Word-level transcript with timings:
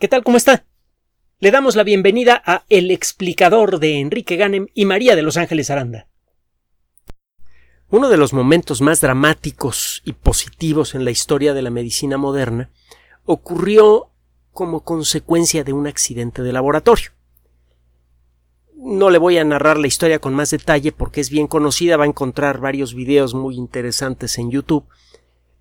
¿Qué 0.00 0.08
tal? 0.08 0.24
¿Cómo 0.24 0.36
está? 0.36 0.64
Le 1.38 1.52
damos 1.52 1.76
la 1.76 1.84
bienvenida 1.84 2.42
a 2.44 2.64
El 2.68 2.90
explicador 2.90 3.78
de 3.78 4.00
Enrique 4.00 4.34
Ganem 4.34 4.66
y 4.74 4.86
María 4.86 5.14
de 5.14 5.22
Los 5.22 5.36
Ángeles 5.36 5.70
Aranda. 5.70 6.08
Uno 7.90 8.08
de 8.08 8.16
los 8.16 8.32
momentos 8.32 8.80
más 8.80 9.00
dramáticos 9.00 10.02
y 10.04 10.12
positivos 10.12 10.96
en 10.96 11.04
la 11.04 11.12
historia 11.12 11.54
de 11.54 11.62
la 11.62 11.70
medicina 11.70 12.18
moderna 12.18 12.70
ocurrió 13.24 14.10
como 14.52 14.82
consecuencia 14.82 15.62
de 15.62 15.72
un 15.72 15.86
accidente 15.86 16.42
de 16.42 16.52
laboratorio. 16.52 17.12
No 18.74 19.10
le 19.10 19.18
voy 19.18 19.38
a 19.38 19.44
narrar 19.44 19.78
la 19.78 19.86
historia 19.86 20.18
con 20.18 20.34
más 20.34 20.50
detalle 20.50 20.90
porque 20.90 21.20
es 21.20 21.30
bien 21.30 21.46
conocida, 21.46 21.96
va 21.96 22.04
a 22.04 22.08
encontrar 22.08 22.58
varios 22.58 22.94
videos 22.94 23.32
muy 23.34 23.54
interesantes 23.54 24.38
en 24.38 24.50
YouTube, 24.50 24.86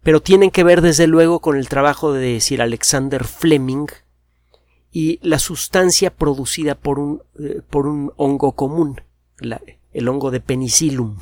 pero 0.02 0.24
tienen 0.24 0.50
que 0.50 0.64
ver 0.64 0.82
desde 0.82 1.06
luego 1.06 1.40
con 1.40 1.56
el 1.56 1.70
trabajo 1.70 2.14
de 2.14 2.42
Sir 2.42 2.64
Alexander 2.64 3.24
Fleming, 3.26 3.88
y 4.94 5.20
la 5.24 5.40
sustancia 5.40 6.16
producida 6.16 6.76
por 6.76 7.00
un, 7.00 7.24
eh, 7.40 7.62
por 7.68 7.88
un 7.88 8.14
hongo 8.16 8.52
común, 8.52 9.02
el 9.92 10.08
hongo 10.08 10.30
de 10.30 10.40
penicillum. 10.40 11.18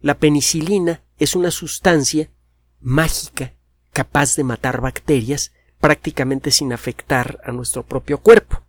La 0.00 0.18
penicilina 0.18 1.02
es 1.18 1.34
una 1.34 1.50
sustancia 1.50 2.30
mágica 2.78 3.54
capaz 3.90 4.36
de 4.36 4.44
matar 4.44 4.82
bacterias 4.82 5.52
prácticamente 5.80 6.50
sin 6.50 6.74
afectar 6.74 7.40
a 7.42 7.52
nuestro 7.52 7.84
propio 7.84 8.18
cuerpo. 8.18 8.62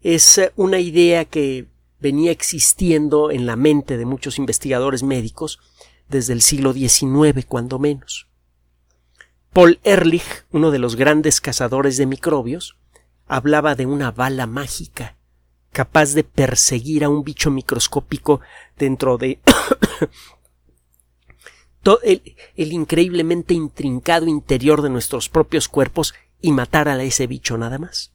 Es 0.00 0.38
eh, 0.38 0.52
una 0.56 0.80
idea 0.80 1.24
que 1.24 1.68
venía 2.00 2.32
existiendo 2.32 3.30
en 3.30 3.46
la 3.46 3.54
mente 3.54 3.96
de 3.96 4.04
muchos 4.04 4.38
investigadores 4.38 5.04
médicos 5.04 5.60
desde 6.08 6.32
el 6.32 6.42
siglo 6.42 6.72
XIX, 6.72 7.46
cuando 7.46 7.78
menos. 7.78 8.26
Paul 9.54 9.78
Ehrlich, 9.84 10.44
uno 10.50 10.72
de 10.72 10.80
los 10.80 10.96
grandes 10.96 11.40
cazadores 11.40 11.96
de 11.96 12.06
microbios, 12.06 12.76
hablaba 13.28 13.76
de 13.76 13.86
una 13.86 14.10
bala 14.10 14.48
mágica 14.48 15.16
capaz 15.70 16.14
de 16.14 16.24
perseguir 16.24 17.04
a 17.04 17.08
un 17.08 17.22
bicho 17.22 17.52
microscópico 17.52 18.40
dentro 18.76 19.16
de 19.16 19.38
el, 22.02 22.36
el, 22.56 22.72
increíblemente 22.72 23.54
intrincado 23.54 24.26
interior 24.26 24.82
de 24.82 24.90
nuestros 24.90 25.28
propios 25.28 25.68
cuerpos 25.68 26.14
y 26.40 26.50
matar 26.50 26.88
a 26.88 27.00
ese 27.04 27.28
bicho 27.28 27.56
nada 27.56 27.78
más. 27.78 28.12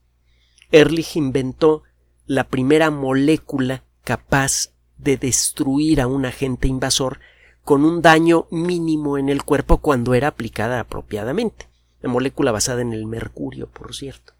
Ehrlich 0.73 1.15
inventó 1.15 1.83
la 2.25 2.49
primera 2.49 2.91
molécula 2.91 3.85
capaz 4.03 4.73
de 4.97 5.15
destruir 5.15 6.01
a 6.01 6.07
un 6.07 6.25
agente 6.25 6.67
invasor 6.67 7.21
con 7.69 7.85
un 7.85 8.01
daño 8.01 8.47
mínimo 8.49 9.19
en 9.19 9.29
el 9.29 9.43
cuerpo 9.43 9.77
cuando 9.77 10.15
era 10.15 10.29
aplicada 10.29 10.79
apropiadamente. 10.79 11.67
La 12.01 12.09
molécula 12.09 12.51
basada 12.51 12.81
en 12.81 12.93
el 12.93 13.05
mercurio, 13.05 13.67
por 13.69 13.93
cierto. 13.93 14.33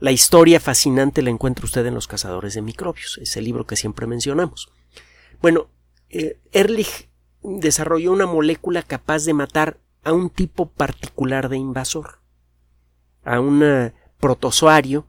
La 0.00 0.10
historia 0.10 0.58
fascinante 0.58 1.22
la 1.22 1.30
encuentra 1.30 1.64
usted 1.64 1.86
en 1.86 1.94
Los 1.94 2.08
cazadores 2.08 2.54
de 2.54 2.62
microbios, 2.62 3.20
ese 3.22 3.40
libro 3.40 3.68
que 3.68 3.76
siempre 3.76 4.08
mencionamos. 4.08 4.68
Bueno, 5.40 5.68
eh, 6.08 6.40
Ehrlich 6.50 7.08
desarrolló 7.40 8.10
una 8.10 8.26
molécula 8.26 8.82
capaz 8.82 9.24
de 9.26 9.32
matar 9.32 9.78
a 10.02 10.12
un 10.12 10.28
tipo 10.28 10.66
particular 10.70 11.50
de 11.50 11.56
invasor, 11.56 12.18
a 13.22 13.38
un 13.38 13.92
protozoario 14.18 15.06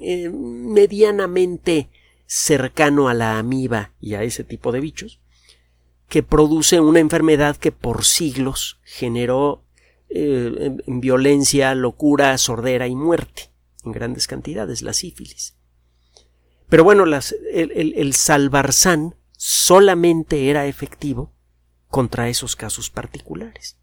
eh, 0.00 0.30
medianamente 0.30 1.90
cercano 2.26 3.08
a 3.08 3.14
la 3.14 3.40
amiba 3.40 3.90
y 4.00 4.14
a 4.14 4.22
ese 4.22 4.44
tipo 4.44 4.70
de 4.70 4.78
bichos, 4.78 5.20
que 6.10 6.24
produce 6.24 6.80
una 6.80 6.98
enfermedad 6.98 7.56
que 7.56 7.70
por 7.70 8.04
siglos 8.04 8.80
generó 8.82 9.64
eh, 10.08 10.76
violencia, 10.88 11.72
locura, 11.76 12.36
sordera 12.36 12.88
y 12.88 12.96
muerte 12.96 13.52
en 13.84 13.92
grandes 13.92 14.26
cantidades, 14.26 14.82
la 14.82 14.92
sífilis. 14.92 15.56
Pero 16.68 16.82
bueno, 16.82 17.04
el, 17.04 17.14
el, 17.52 17.94
el 17.96 18.14
solamente 19.36 20.50
era 20.50 20.66
efectivo 20.66 21.32
contra 21.88 22.28
esos 22.28 22.56
casos 22.56 22.90
particulares. 22.90 23.78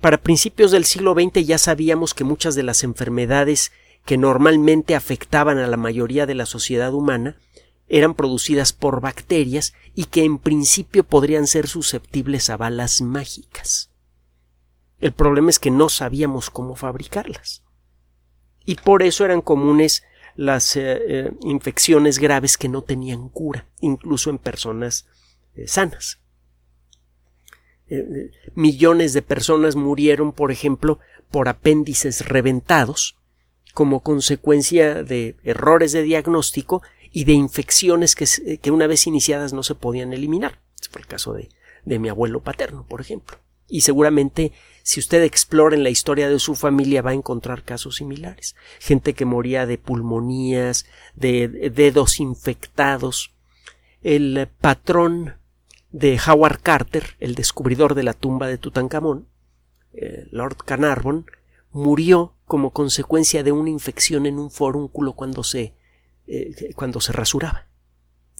Para 0.00 0.20
principios 0.20 0.72
del 0.72 0.84
siglo 0.84 1.14
XX 1.14 1.46
ya 1.46 1.58
sabíamos 1.58 2.12
que 2.12 2.24
muchas 2.24 2.56
de 2.56 2.64
las 2.64 2.82
enfermedades 2.82 3.70
que 4.04 4.18
normalmente 4.18 4.96
afectaban 4.96 5.58
a 5.58 5.68
la 5.68 5.76
mayoría 5.76 6.26
de 6.26 6.34
la 6.34 6.46
sociedad 6.46 6.92
humana 6.92 7.38
eran 7.90 8.14
producidas 8.14 8.72
por 8.72 9.00
bacterias 9.00 9.74
y 9.96 10.04
que 10.04 10.24
en 10.24 10.38
principio 10.38 11.02
podrían 11.02 11.48
ser 11.48 11.66
susceptibles 11.66 12.48
a 12.48 12.56
balas 12.56 13.02
mágicas. 13.02 13.90
El 15.00 15.12
problema 15.12 15.50
es 15.50 15.58
que 15.58 15.72
no 15.72 15.88
sabíamos 15.88 16.50
cómo 16.50 16.76
fabricarlas. 16.76 17.64
Y 18.64 18.76
por 18.76 19.02
eso 19.02 19.24
eran 19.24 19.40
comunes 19.40 20.04
las 20.36 20.76
eh, 20.76 20.82
eh, 20.82 21.32
infecciones 21.42 22.20
graves 22.20 22.56
que 22.56 22.68
no 22.68 22.82
tenían 22.82 23.28
cura, 23.28 23.66
incluso 23.80 24.30
en 24.30 24.38
personas 24.38 25.06
eh, 25.56 25.66
sanas. 25.66 26.20
millones 28.54 29.12
de 29.14 29.22
personas 29.22 29.74
murieron, 29.74 30.30
por 30.30 30.52
ejemplo, 30.52 31.00
por 31.32 31.48
apéndices 31.48 32.24
reventados, 32.28 33.16
como 33.74 34.00
consecuencia 34.00 35.02
de 35.02 35.36
errores 35.42 35.90
de 35.90 36.02
diagnóstico 36.02 36.82
y 37.12 37.24
de 37.24 37.32
infecciones 37.32 38.14
que, 38.14 38.58
que 38.58 38.70
una 38.70 38.86
vez 38.86 39.06
iniciadas 39.06 39.52
no 39.52 39.62
se 39.62 39.74
podían 39.74 40.12
eliminar. 40.12 40.60
Es 40.80 40.88
fue 40.88 41.00
el 41.00 41.06
caso 41.06 41.32
de, 41.32 41.48
de 41.84 41.98
mi 41.98 42.08
abuelo 42.08 42.40
paterno, 42.40 42.86
por 42.88 43.00
ejemplo. 43.00 43.38
Y 43.68 43.82
seguramente 43.82 44.52
si 44.82 45.00
usted 45.00 45.22
explora 45.22 45.76
en 45.76 45.82
la 45.82 45.90
historia 45.90 46.28
de 46.28 46.38
su 46.38 46.56
familia 46.56 47.02
va 47.02 47.10
a 47.10 47.14
encontrar 47.14 47.62
casos 47.62 47.96
similares. 47.96 48.56
Gente 48.78 49.14
que 49.14 49.24
moría 49.24 49.66
de 49.66 49.78
pulmonías, 49.78 50.86
de 51.14 51.48
dedos 51.70 52.20
infectados. 52.20 53.32
El 54.02 54.48
patrón 54.60 55.34
de 55.92 56.18
Howard 56.26 56.60
Carter, 56.60 57.16
el 57.20 57.34
descubridor 57.34 57.94
de 57.94 58.02
la 58.02 58.14
tumba 58.14 58.46
de 58.46 58.58
Tutankamón, 58.58 59.28
eh, 59.92 60.26
Lord 60.30 60.56
Carnarvon, 60.64 61.26
murió 61.72 62.34
como 62.46 62.70
consecuencia 62.70 63.42
de 63.42 63.52
una 63.52 63.70
infección 63.70 64.26
en 64.26 64.38
un 64.38 64.50
forúnculo 64.50 65.12
cuando 65.12 65.44
se 65.44 65.74
eh, 66.32 66.72
cuando 66.74 67.00
se 67.00 67.12
rasuraba. 67.12 67.66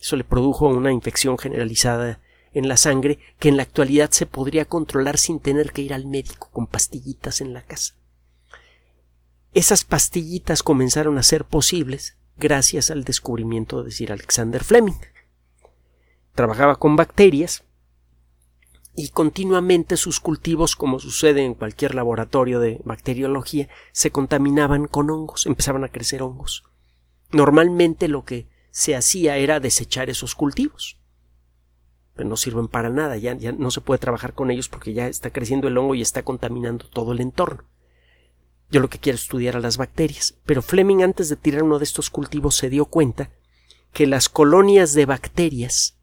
Eso 0.01 0.15
le 0.15 0.23
produjo 0.23 0.69
una 0.69 0.93
infección 0.93 1.37
generalizada 1.39 2.21
en 2.53 2.69
la 2.69 2.77
sangre 2.77 3.19
que 3.41 3.49
en 3.49 3.57
la 3.57 3.65
actualidad 3.65 4.11
se 4.13 4.27
podría 4.27 4.65
controlar 4.65 5.19
sin 5.19 5.41
tener 5.41 5.73
que 5.73 5.83
ir 5.83 5.93
al 5.93 6.07
médico 6.07 6.51
con 6.53 6.69
pastillitas 6.69 7.41
en 7.41 7.53
la 7.53 7.63
casa. 7.63 7.95
Esas 9.55 9.85
pastillitas 9.85 10.63
comenzaron 10.63 11.19
a 11.19 11.25
ser 11.25 11.45
posibles 11.45 12.17
gracias 12.37 12.93
al 12.93 13.03
descubrimiento 13.03 13.83
de 13.83 13.91
Sir 13.91 14.13
Alexander 14.13 14.63
Fleming. 14.63 15.01
Trabajaba 16.37 16.77
con 16.77 16.95
bacterias 16.95 17.65
y 18.95 19.09
continuamente 19.09 19.97
sus 19.97 20.21
cultivos, 20.21 20.77
como 20.77 21.01
sucede 21.01 21.45
en 21.45 21.55
cualquier 21.55 21.97
laboratorio 21.97 22.61
de 22.61 22.81
bacteriología, 22.85 23.69
se 23.91 24.13
contaminaban 24.13 24.87
con 24.87 25.11
hongos, 25.11 25.47
empezaban 25.47 25.83
a 25.83 25.89
crecer 25.89 26.23
hongos. 26.23 26.70
Normalmente 27.33 28.09
lo 28.09 28.25
que 28.25 28.47
se 28.71 28.97
hacía 28.97 29.37
era 29.37 29.61
desechar 29.61 30.11
esos 30.11 30.35
cultivos. 30.35 30.99
Pero 32.15 32.29
no 32.29 32.37
sirven 32.37 32.69
para 32.69 32.91
nada, 32.91 33.17
ya, 33.17 33.35
no 33.35 33.71
se 33.71 33.81
puede 33.81 33.99
trabajar 33.99 34.35
con 34.35 34.51
ellos 34.51 34.69
porque 34.69 34.93
ya 34.93 35.07
está 35.07 35.31
creciendo 35.31 35.69
el 35.69 35.79
hongo 35.79 35.95
y 35.95 36.03
está 36.03 36.23
contaminando 36.23 36.87
todo 36.89 37.13
el 37.13 37.21
entorno. 37.21 37.65
Yo 38.71 38.81
lo 38.81 38.89
que 38.89 38.99
quiero 38.99 39.17
es 39.17 39.23
estudiar 39.23 39.57
a 39.57 39.61
las 39.61 39.77
bacterias, 39.77 40.35
pero 40.45 40.63
Fleming 40.63 41.03
antes 41.03 41.29
de 41.29 41.37
tirar 41.37 41.63
uno 41.63 41.79
de 41.79 41.85
estos 41.85 42.11
cultivos 42.11 42.55
se 42.55 42.71
dio 42.71 42.85
cuenta 42.85 43.31
que 43.93 44.07
las 44.07 44.29
colonias 44.29 44.95
de 44.95 45.07
bacterias 45.07 45.97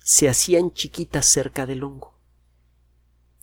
se 0.00 0.28
hacían 0.28 0.72
chiquitas 0.72 1.26
cerca 1.26 1.66
del 1.66 1.82
hongo. 1.82 2.09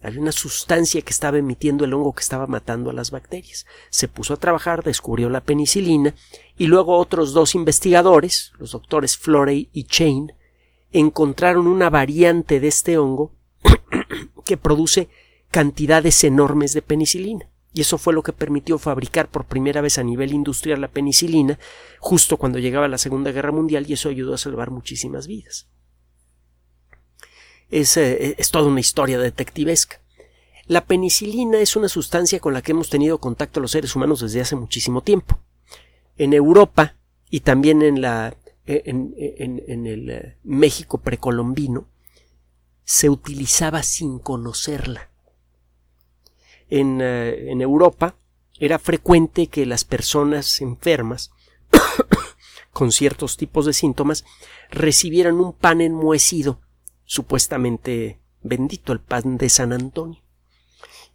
Había 0.01 0.21
una 0.21 0.31
sustancia 0.31 1.01
que 1.01 1.09
estaba 1.09 1.39
emitiendo 1.39 1.83
el 1.83 1.93
hongo 1.93 2.13
que 2.13 2.21
estaba 2.21 2.45
matando 2.45 2.91
a 2.91 2.93
las 2.93 3.09
bacterias. 3.09 3.65
Se 3.89 4.07
puso 4.07 4.35
a 4.35 4.37
trabajar, 4.37 4.83
descubrió 4.83 5.29
la 5.29 5.41
penicilina 5.41 6.13
y 6.55 6.67
luego 6.67 6.97
otros 6.97 7.33
dos 7.33 7.55
investigadores, 7.55 8.53
los 8.59 8.71
doctores 8.71 9.17
Florey 9.17 9.69
y 9.73 9.85
Chain, 9.85 10.33
encontraron 10.91 11.65
una 11.65 11.89
variante 11.89 12.59
de 12.59 12.67
este 12.67 12.97
hongo 12.99 13.31
que 14.45 14.57
produce 14.57 15.09
cantidades 15.49 16.23
enormes 16.23 16.73
de 16.73 16.83
penicilina. 16.83 17.49
Y 17.73 17.81
eso 17.81 17.97
fue 17.97 18.13
lo 18.13 18.23
que 18.23 18.33
permitió 18.33 18.77
fabricar 18.77 19.29
por 19.29 19.45
primera 19.45 19.81
vez 19.81 19.97
a 19.97 20.03
nivel 20.03 20.33
industrial 20.33 20.79
la 20.79 20.87
penicilina 20.87 21.59
justo 21.99 22.37
cuando 22.37 22.59
llegaba 22.59 22.87
la 22.87 22.97
Segunda 22.97 23.31
Guerra 23.31 23.51
Mundial 23.51 23.85
y 23.87 23.93
eso 23.93 24.09
ayudó 24.09 24.35
a 24.35 24.37
salvar 24.37 24.71
muchísimas 24.71 25.27
vidas 25.27 25.67
es, 27.69 27.97
eh, 27.97 28.35
es 28.37 28.51
toda 28.51 28.67
una 28.67 28.79
historia 28.79 29.19
detectivesca. 29.19 30.01
La 30.65 30.85
penicilina 30.85 31.59
es 31.59 31.75
una 31.75 31.87
sustancia 31.87 32.39
con 32.39 32.53
la 32.53 32.61
que 32.61 32.73
hemos 32.73 32.89
tenido 32.89 33.19
contacto 33.19 33.59
los 33.59 33.71
seres 33.71 33.95
humanos 33.95 34.19
desde 34.19 34.41
hace 34.41 34.55
muchísimo 34.55 35.01
tiempo. 35.01 35.39
En 36.17 36.33
Europa 36.33 36.95
y 37.29 37.41
también 37.41 37.81
en 37.81 38.01
la 38.01 38.35
eh, 38.67 38.83
en, 38.85 39.15
en, 39.17 39.63
en 39.65 39.87
el 39.87 40.09
eh, 40.09 40.37
México 40.43 40.97
precolombino 40.97 41.87
se 42.83 43.09
utilizaba 43.09 43.81
sin 43.81 44.19
conocerla. 44.19 45.09
en, 46.69 46.99
eh, 47.01 47.49
en 47.49 47.61
Europa 47.61 48.17
era 48.59 48.77
frecuente 48.77 49.47
que 49.47 49.65
las 49.65 49.85
personas 49.85 50.59
enfermas 50.59 51.31
con 52.73 52.91
ciertos 52.91 53.37
tipos 53.37 53.65
de 53.65 53.71
síntomas 53.71 54.25
recibieran 54.69 55.35
un 55.35 55.53
pan 55.53 55.79
enmohecido, 55.79 56.59
supuestamente 57.07 58.19
bendito, 58.43 58.93
el 58.93 58.99
pan 58.99 59.37
de 59.37 59.49
San 59.49 59.73
Antonio. 59.73 60.21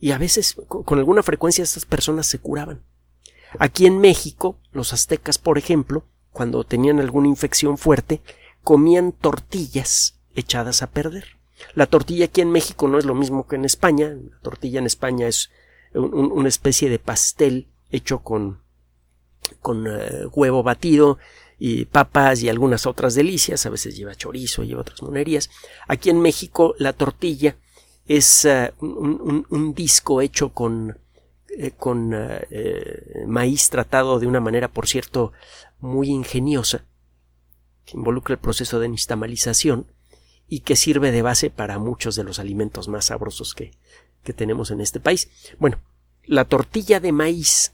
Y 0.00 0.10
a 0.10 0.18
veces, 0.18 0.56
con 0.66 0.98
alguna 0.98 1.22
frecuencia, 1.22 1.62
estas 1.62 1.84
personas 1.84 2.26
se 2.26 2.40
curaban. 2.40 2.82
Aquí 3.58 3.86
en 3.86 3.98
México, 3.98 4.58
los 4.72 4.92
aztecas, 4.92 5.38
por 5.38 5.58
ejemplo, 5.58 6.04
cuando 6.32 6.64
tenían 6.64 6.98
alguna 6.98 7.28
infección 7.28 7.78
fuerte, 7.78 8.20
comían 8.64 9.12
tortillas 9.12 10.18
echadas 10.34 10.82
a 10.82 10.90
perder. 10.90 11.38
La 11.74 11.86
tortilla 11.86 12.24
aquí 12.24 12.40
en 12.40 12.50
México 12.50 12.88
no 12.88 12.98
es 12.98 13.04
lo 13.04 13.14
mismo 13.14 13.46
que 13.46 13.56
en 13.56 13.64
España. 13.64 14.08
La 14.08 14.40
tortilla 14.40 14.80
en 14.80 14.86
España 14.86 15.28
es 15.28 15.50
una 15.94 16.48
especie 16.48 16.88
de 16.88 16.98
pastel 16.98 17.68
hecho 17.90 18.20
con, 18.20 18.61
con 19.60 19.86
eh, 19.86 20.26
huevo 20.32 20.62
batido 20.62 21.18
y 21.58 21.84
papas 21.84 22.42
y 22.42 22.48
algunas 22.48 22.86
otras 22.86 23.14
delicias. 23.14 23.66
A 23.66 23.70
veces 23.70 23.96
lleva 23.96 24.14
chorizo, 24.14 24.64
lleva 24.64 24.80
otras 24.80 25.02
monerías. 25.02 25.50
Aquí 25.88 26.10
en 26.10 26.20
México 26.20 26.74
la 26.78 26.92
tortilla 26.92 27.56
es 28.06 28.44
eh, 28.44 28.72
un, 28.80 29.74
disco 29.74 30.20
hecho 30.20 30.50
con, 30.50 30.98
eh, 31.48 31.72
con 31.76 32.14
maíz 33.26 33.70
tratado 33.70 34.18
de 34.18 34.26
una 34.26 34.40
manera, 34.40 34.68
por 34.68 34.88
cierto, 34.88 35.32
muy 35.80 36.08
ingeniosa, 36.08 36.84
que 37.84 37.96
involucra 37.96 38.34
el 38.34 38.40
proceso 38.40 38.80
de 38.80 38.88
nistamalización 38.88 39.86
y 40.48 40.60
que 40.60 40.76
sirve 40.76 41.12
de 41.12 41.22
base 41.22 41.50
para 41.50 41.78
muchos 41.78 42.16
de 42.16 42.24
los 42.24 42.38
alimentos 42.38 42.88
más 42.88 43.06
sabrosos 43.06 43.54
que, 43.54 43.72
que 44.22 44.32
tenemos 44.32 44.70
en 44.70 44.80
este 44.80 45.00
país. 45.00 45.30
Bueno, 45.58 45.78
la 46.24 46.44
tortilla 46.44 47.00
de 47.00 47.12
maíz, 47.12 47.71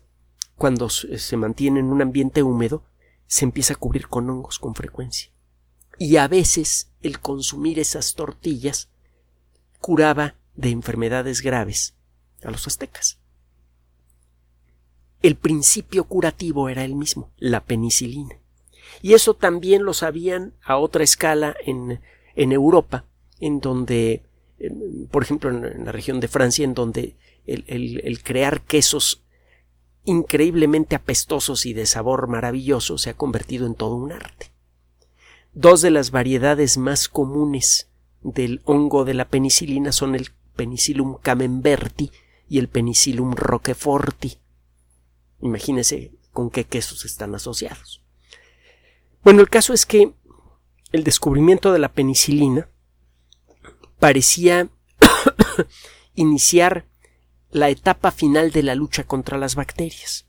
cuando 0.58 0.90
se 0.90 1.37
mantiene 1.37 1.81
en 1.81 1.87
un 1.87 2.02
ambiente 2.02 2.43
húmedo, 2.43 2.84
se 3.26 3.46
empieza 3.46 3.75
a 3.75 3.76
cubrir 3.76 4.08
con 4.08 4.28
hongos 4.28 4.58
con 4.58 4.75
frecuencia. 4.75 5.31
Y 5.99 6.16
a 6.16 6.28
veces 6.28 6.90
el 7.00 7.20
consumir 7.20 7.78
esas 7.78 8.14
tortillas 8.14 8.90
curaba 9.81 10.34
de 10.55 10.70
enfermedades 10.70 11.40
graves 11.40 11.94
a 12.43 12.50
los 12.50 12.66
aztecas. 12.66 13.19
El 15.22 15.37
principio 15.37 16.05
curativo 16.05 16.69
era 16.69 16.84
el 16.84 16.94
mismo, 16.94 17.31
la 17.38 17.64
penicilina. 17.64 18.37
Y 19.00 19.14
eso 19.14 19.34
también 19.34 19.84
lo 19.84 19.94
sabían 19.94 20.54
a 20.62 20.76
otra 20.76 21.02
escala 21.02 21.56
en 21.64 22.00
en 22.38 22.52
Europa, 22.52 23.04
en 23.40 23.58
donde, 23.58 24.22
por 25.11 25.25
ejemplo, 25.25 25.50
en, 25.50 25.84
la 25.84 25.93
región 25.93 26.20
de 26.20 26.28
Francia, 26.28 26.64
en 26.64 26.72
donde 26.72 27.16
el, 27.46 28.20
crear 28.22 28.61
quesos 28.61 29.25
increíblemente 30.08 30.96
apestosos 30.96 31.66
y 31.66 31.75
de 31.75 31.87
sabor 31.87 32.28
maravilloso 32.28 32.99
se 32.99 33.10
ha 33.10 33.14
convertido 33.14 33.66
en 33.66 33.75
todo 33.75 33.94
un 33.94 34.12
arte. 34.12 34.50
Dos 35.52 35.81
de 35.82 35.90
las 35.90 36.10
variedades 36.10 36.78
más 36.78 37.08
comunes 37.08 37.90
del 38.22 38.60
hongo 38.64 39.05
de 39.05 39.14
la 39.14 39.28
penicilina 39.28 39.93
son 39.93 40.14
el 40.14 40.31
Penicillium 40.56 41.19
camemberti 41.22 42.10
y 42.49 42.58
el 42.58 42.69
Penicillium 42.69 43.34
roqueforti. 43.34 44.38
Imagínense 45.40 46.12
con 46.32 46.50
qué 46.50 46.64
quesos 46.64 47.04
están 47.04 47.34
asociados. 47.34 48.02
Bueno, 49.22 49.40
el 49.40 49.49
caso 49.49 49.72
es 49.72 49.87
que 49.87 50.14
el 50.90 51.04
descubrimiento 51.04 51.72
de 51.72 51.78
la 51.78 51.93
penicilina 51.93 52.69
parecía 53.99 54.70
iniciar 56.14 56.88
la 57.50 57.69
etapa 57.69 58.11
final 58.11 58.50
de 58.50 58.62
la 58.62 58.75
lucha 58.75 59.05
contra 59.05 59.39
las 59.39 59.55
bacterias. 59.55 60.27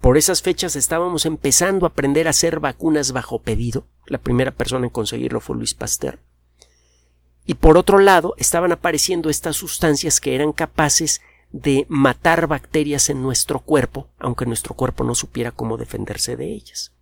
Por 0.00 0.18
esas 0.18 0.42
fechas 0.42 0.76
estábamos 0.76 1.26
empezando 1.26 1.86
a 1.86 1.90
aprender 1.90 2.26
a 2.26 2.30
hacer 2.30 2.60
vacunas 2.60 3.12
bajo 3.12 3.40
pedido. 3.40 3.86
La 4.06 4.18
primera 4.18 4.50
persona 4.50 4.86
en 4.86 4.90
conseguirlo 4.90 5.40
fue 5.40 5.56
Luis 5.56 5.74
Pasteur. 5.74 6.18
Y 7.46 7.54
por 7.54 7.78
otro 7.78 7.98
lado, 7.98 8.34
estaban 8.36 8.72
apareciendo 8.72 9.30
estas 9.30 9.56
sustancias 9.56 10.20
que 10.20 10.34
eran 10.34 10.52
capaces 10.52 11.20
de 11.52 11.86
matar 11.88 12.46
bacterias 12.46 13.08
en 13.10 13.22
nuestro 13.22 13.60
cuerpo, 13.60 14.08
aunque 14.18 14.46
nuestro 14.46 14.74
cuerpo 14.74 15.04
no 15.04 15.14
supiera 15.14 15.52
cómo 15.52 15.76
defenderse 15.76 16.36
de 16.36 16.52
ellas 16.52 16.94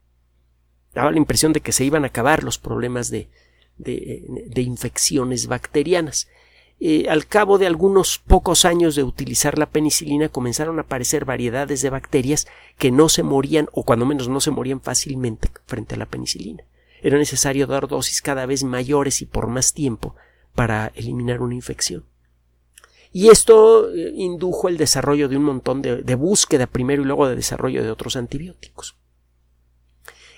daba 0.95 1.11
la 1.11 1.19
impresión 1.19 1.53
de 1.53 1.61
que 1.61 1.73
se 1.73 1.85
iban 1.85 2.05
a 2.05 2.09
acabar 2.09 2.45
los 2.45 2.59
problemas 2.59 3.11
de, 3.11 3.29
de, 3.79 4.63
infecciones 4.63 5.47
bacterianas. 5.47 6.29
Eh, 6.85 7.09
al 7.09 7.29
cabo 7.29 7.59
de 7.59 7.69
algunos 7.69 8.19
pocos 8.19 8.65
años 8.65 8.97
de 8.97 9.05
utilizar 9.05 9.57
la 9.57 9.71
penicilina 9.71 10.29
comenzaron 10.29 10.79
a 10.79 10.83
aparecer 10.83 11.25
variedades 11.25 11.81
de 11.81 11.91
bacterias 11.91 12.49
que 12.77 12.91
no 12.91 13.09
se 13.09 13.23
morían 13.23 13.69
o 13.71 13.85
cuando 13.85 14.05
menos 14.05 14.29
no 14.29 14.41
se 14.41 14.51
morían 14.51 14.81
fácilmente 14.81 15.49
frente 15.65 15.95
a 15.95 15.99
la 15.99 16.07
penicilina. 16.07 16.65
Era 17.01 17.19
necesario 17.19 17.69
dar 17.69 17.87
dosis 17.87 18.21
cada 18.21 18.47
vez 18.47 18.65
mayores 18.65 19.23
y 19.23 19.27
por 19.27 19.47
más 19.47 19.75
tiempo 19.75 20.17
para 20.57 20.91
eliminar 20.97 21.41
una 21.41 21.55
infección. 21.55 22.05
Y 23.13 23.29
esto 23.29 23.89
eh, 23.95 24.15
indujo 24.17 24.69
el 24.69 24.77
desarrollo 24.77 25.29
de 25.29 25.37
un 25.37 25.45
montón 25.45 25.83
de 25.83 26.15
búsqueda 26.17 26.67
primero 26.67 27.03
y 27.03 27.05
luego 27.05 27.29
de 27.29 27.37
desarrollo 27.37 27.85
de 27.85 27.93
otros 27.93 28.17
antibióticos. 28.17 28.97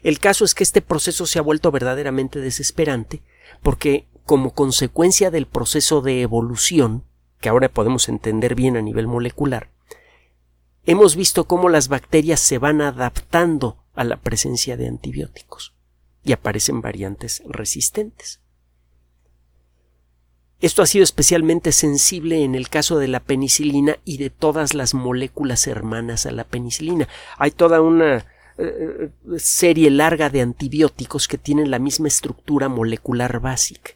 El 0.02 0.18
caso 0.18 0.44
es 0.44 0.54
que 0.54 0.64
este 0.64 0.82
proceso 0.82 1.24
se 1.24 1.38
ha 1.38 1.42
vuelto 1.42 1.70
verdaderamente 1.70 2.38
desesperante 2.38 3.22
porque 3.62 4.08
como 4.24 4.52
consecuencia 4.54 5.30
del 5.30 5.46
proceso 5.46 6.00
de 6.00 6.22
evolución, 6.22 7.04
que 7.40 7.48
ahora 7.48 7.68
podemos 7.68 8.08
entender 8.08 8.54
bien 8.54 8.76
a 8.76 8.82
nivel 8.82 9.06
molecular, 9.06 9.70
hemos 10.84 11.16
visto 11.16 11.44
cómo 11.44 11.68
las 11.68 11.88
bacterias 11.88 12.40
se 12.40 12.58
van 12.58 12.80
adaptando 12.80 13.84
a 13.94 14.04
la 14.04 14.16
presencia 14.16 14.76
de 14.76 14.88
antibióticos 14.88 15.74
y 16.24 16.32
aparecen 16.32 16.80
variantes 16.80 17.42
resistentes. 17.46 18.40
Esto 20.60 20.82
ha 20.82 20.86
sido 20.86 21.04
especialmente 21.04 21.72
sensible 21.72 22.42
en 22.42 22.54
el 22.54 22.70
caso 22.70 22.98
de 22.98 23.08
la 23.08 23.20
penicilina 23.20 23.98
y 24.04 24.16
de 24.16 24.30
todas 24.30 24.72
las 24.72 24.94
moléculas 24.94 25.66
hermanas 25.66 26.24
a 26.24 26.30
la 26.30 26.44
penicilina. 26.44 27.06
Hay 27.36 27.50
toda 27.50 27.82
una 27.82 28.24
eh, 28.56 29.10
serie 29.36 29.90
larga 29.90 30.30
de 30.30 30.40
antibióticos 30.40 31.28
que 31.28 31.36
tienen 31.36 31.70
la 31.70 31.78
misma 31.78 32.08
estructura 32.08 32.70
molecular 32.70 33.40
básica. 33.40 33.92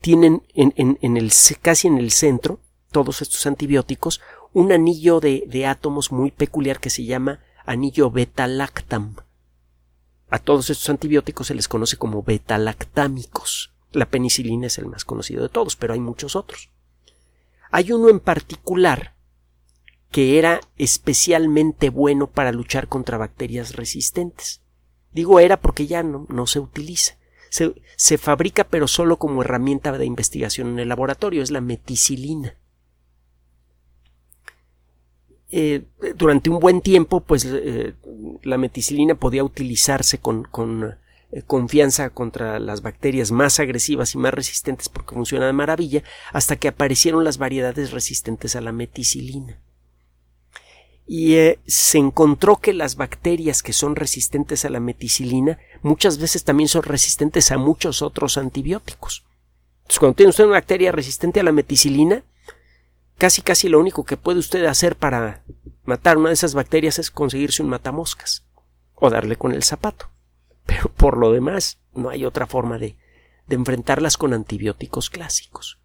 Tienen 0.00 0.42
en, 0.54 0.98
el, 1.02 1.32
casi 1.60 1.88
en 1.88 1.98
el 1.98 2.10
centro, 2.10 2.60
todos 2.90 3.20
estos 3.20 3.46
antibióticos, 3.46 4.20
un 4.52 4.72
anillo 4.72 5.20
de, 5.20 5.66
átomos 5.66 6.10
muy 6.10 6.30
peculiar 6.30 6.80
que 6.80 6.90
se 6.90 7.04
llama 7.04 7.40
anillo 7.66 8.10
beta-lactam. 8.10 9.16
A 10.30 10.38
todos 10.38 10.70
estos 10.70 10.88
antibióticos 10.88 11.48
se 11.48 11.54
les 11.54 11.68
conoce 11.68 11.96
como 11.96 12.22
beta-lactámicos. 12.22 13.74
La 13.92 14.06
penicilina 14.06 14.68
es 14.68 14.78
el 14.78 14.86
más 14.86 15.04
conocido 15.04 15.42
de 15.42 15.48
todos, 15.48 15.76
pero 15.76 15.92
hay 15.92 16.00
muchos 16.00 16.34
otros. 16.34 16.70
Hay 17.70 17.92
uno 17.92 18.08
en 18.08 18.20
particular 18.20 19.16
que 20.10 20.38
era 20.38 20.60
especialmente 20.76 21.90
bueno 21.90 22.26
para 22.28 22.52
luchar 22.52 22.88
contra 22.88 23.18
bacterias 23.18 23.76
resistentes. 23.76 24.62
Digo 25.12 25.40
era 25.40 25.60
porque 25.60 25.86
ya 25.86 26.02
no 26.02 26.46
se 26.46 26.58
utiliza. 26.58 27.19
Se, 27.50 27.74
se, 27.96 28.16
fabrica 28.16 28.64
pero 28.64 28.88
solo 28.88 29.18
como 29.18 29.42
herramienta 29.42 29.92
de 29.92 30.06
investigación 30.06 30.68
en 30.68 30.78
el 30.78 30.88
laboratorio, 30.88 31.42
es 31.42 31.50
la 31.50 31.60
meticilina. 31.60 32.56
Eh, 35.50 35.84
durante 36.16 36.48
un 36.48 36.60
buen 36.60 36.80
tiempo, 36.80 37.20
pues 37.20 37.44
eh, 37.44 37.94
la 38.42 38.56
meticilina 38.56 39.16
podía 39.16 39.44
utilizarse 39.44 40.18
con, 40.18 40.44
con 40.44 40.96
eh, 41.32 41.42
confianza 41.46 42.10
contra 42.10 42.58
las 42.58 42.82
bacterias 42.82 43.32
más 43.32 43.60
agresivas 43.60 44.14
y 44.14 44.18
más 44.18 44.32
resistentes 44.32 44.88
porque 44.88 45.14
funciona 45.14 45.46
de 45.46 45.52
maravilla, 45.52 46.02
hasta 46.32 46.56
que 46.56 46.68
aparecieron 46.68 47.24
las 47.24 47.38
variedades 47.38 47.90
resistentes 47.90 48.56
a 48.56 48.60
la 48.60 48.72
meticilina 48.72 49.60
y 51.12 51.34
eh, 51.34 51.58
se 51.66 51.98
encontró 51.98 52.58
que 52.58 52.72
las 52.72 52.94
bacterias 52.94 53.64
que 53.64 53.72
son 53.72 53.96
resistentes 53.96 54.64
a 54.64 54.70
la 54.70 54.78
meticilina 54.78 55.58
muchas 55.82 56.18
veces 56.18 56.44
también 56.44 56.68
son 56.68 56.84
resistentes 56.84 57.50
a 57.50 57.58
muchos 57.58 58.00
otros 58.00 58.38
antibióticos. 58.38 59.24
Entonces, 59.78 59.98
cuando 59.98 60.14
tiene 60.14 60.30
usted 60.30 60.44
una 60.44 60.52
bacteria 60.52 60.92
resistente 60.92 61.40
a 61.40 61.42
la 61.42 61.50
meticilina, 61.50 62.22
casi 63.18 63.42
casi 63.42 63.68
lo 63.68 63.80
único 63.80 64.04
que 64.04 64.16
puede 64.16 64.38
usted 64.38 64.64
hacer 64.66 64.94
para 64.94 65.42
matar 65.82 66.16
una 66.16 66.28
de 66.28 66.34
esas 66.34 66.54
bacterias 66.54 67.00
es 67.00 67.10
conseguirse 67.10 67.64
un 67.64 67.70
matamoscas 67.70 68.44
o 68.94 69.10
darle 69.10 69.34
con 69.34 69.50
el 69.50 69.64
zapato. 69.64 70.10
Pero 70.64 70.92
por 70.92 71.16
lo 71.16 71.32
demás, 71.32 71.80
no 71.92 72.10
hay 72.10 72.24
otra 72.24 72.46
forma 72.46 72.78
de, 72.78 72.94
de 73.48 73.56
enfrentarlas 73.56 74.16
con 74.16 74.32
antibióticos 74.32 75.10
clásicos. 75.10 75.80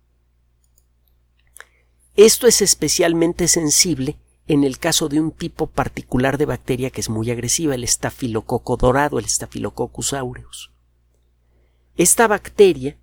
Esto 2.16 2.46
es 2.46 2.62
especialmente 2.62 3.48
sensible 3.48 4.20
en 4.48 4.64
el 4.64 4.78
caso 4.78 5.10
de 5.10 5.20
un 5.20 5.32
tipo 5.32 5.68
particular 5.68 6.38
de 6.38 6.46
bacteria 6.46 6.92
que 6.92 7.02
es 7.02 7.10
muy 7.10 7.32
agresiva, 7.32 7.74
el 7.76 7.84
estafilococo 7.84 8.78
dorado, 8.78 9.18
el 9.18 9.28
Staphylococcus 9.28 10.14
aureus. 10.14 10.72
Esta 11.98 12.28
bacteria 12.28 12.98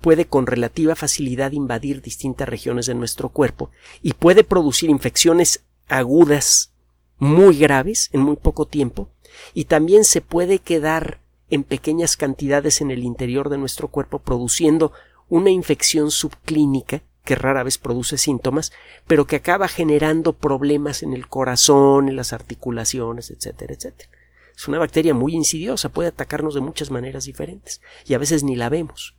puede 0.00 0.26
con 0.26 0.46
relativa 0.46 0.94
facilidad 0.94 1.52
invadir 1.52 2.02
distintas 2.02 2.48
regiones 2.48 2.86
de 2.86 2.94
nuestro 2.94 3.28
cuerpo 3.28 3.70
y 4.02 4.14
puede 4.14 4.44
producir 4.44 4.90
infecciones 4.90 5.64
agudas 5.88 6.72
muy 7.18 7.58
graves 7.58 8.10
en 8.12 8.20
muy 8.20 8.36
poco 8.36 8.66
tiempo 8.66 9.10
y 9.54 9.64
también 9.66 10.04
se 10.04 10.20
puede 10.20 10.58
quedar 10.58 11.20
en 11.50 11.64
pequeñas 11.64 12.16
cantidades 12.16 12.80
en 12.80 12.90
el 12.90 13.04
interior 13.04 13.48
de 13.48 13.58
nuestro 13.58 13.88
cuerpo 13.88 14.18
produciendo 14.18 14.92
una 15.28 15.50
infección 15.50 16.10
subclínica 16.10 17.02
que 17.28 17.34
rara 17.34 17.62
vez 17.62 17.76
produce 17.76 18.16
síntomas, 18.16 18.72
pero 19.06 19.26
que 19.26 19.36
acaba 19.36 19.68
generando 19.68 20.32
problemas 20.32 21.02
en 21.02 21.12
el 21.12 21.28
corazón, 21.28 22.08
en 22.08 22.16
las 22.16 22.32
articulaciones, 22.32 23.30
etcétera, 23.30 23.74
etcétera. 23.74 24.08
Es 24.56 24.66
una 24.66 24.78
bacteria 24.78 25.12
muy 25.12 25.34
insidiosa, 25.34 25.90
puede 25.90 26.08
atacarnos 26.08 26.54
de 26.54 26.62
muchas 26.62 26.90
maneras 26.90 27.26
diferentes 27.26 27.82
y 28.06 28.14
a 28.14 28.18
veces 28.18 28.44
ni 28.44 28.56
la 28.56 28.70
vemos. 28.70 29.14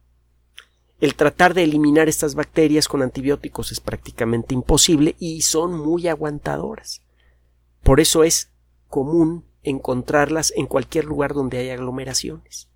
El 1.00 1.14
tratar 1.14 1.54
de 1.54 1.62
eliminar 1.62 2.10
estas 2.10 2.34
bacterias 2.34 2.88
con 2.88 3.04
antibióticos 3.04 3.72
es 3.72 3.80
prácticamente 3.80 4.56
imposible 4.56 5.16
y 5.20 5.44
son 5.44 5.78
muy 5.78 6.08
aguantadoras. 6.08 7.04
Por 7.84 8.00
eso 8.00 8.24
es 8.24 8.50
común 8.88 9.46
encontrarlas 9.62 10.52
en 10.58 10.66
cualquier 10.66 11.06
lugar 11.06 11.36
donde 11.36 11.60
hay 11.60 11.70
aglomeraciones, 11.70 12.70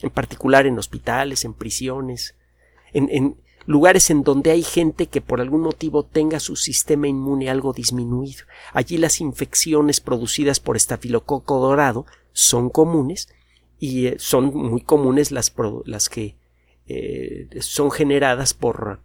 en 0.00 0.10
particular 0.10 0.66
en 0.66 0.80
hospitales, 0.80 1.44
en 1.44 1.54
prisiones, 1.54 2.34
en, 2.92 3.08
en 3.12 3.36
lugares 3.66 4.10
en 4.10 4.22
donde 4.22 4.50
hay 4.50 4.62
gente 4.62 5.06
que 5.06 5.20
por 5.20 5.40
algún 5.40 5.62
motivo 5.62 6.04
tenga 6.04 6.40
su 6.40 6.56
sistema 6.56 7.08
inmune 7.08 7.50
algo 7.50 7.72
disminuido. 7.72 8.44
Allí 8.72 8.98
las 8.98 9.20
infecciones 9.20 10.00
producidas 10.00 10.60
por 10.60 10.76
estafilococo 10.76 11.58
dorado 11.60 12.06
son 12.32 12.70
comunes 12.70 13.28
y 13.78 14.06
eh, 14.06 14.16
son 14.18 14.54
muy 14.54 14.82
comunes 14.82 15.30
las, 15.32 15.50
que 16.08 16.36
eh, 16.86 17.48
son 17.60 17.90
generadas 17.90 18.54
por 18.54 19.00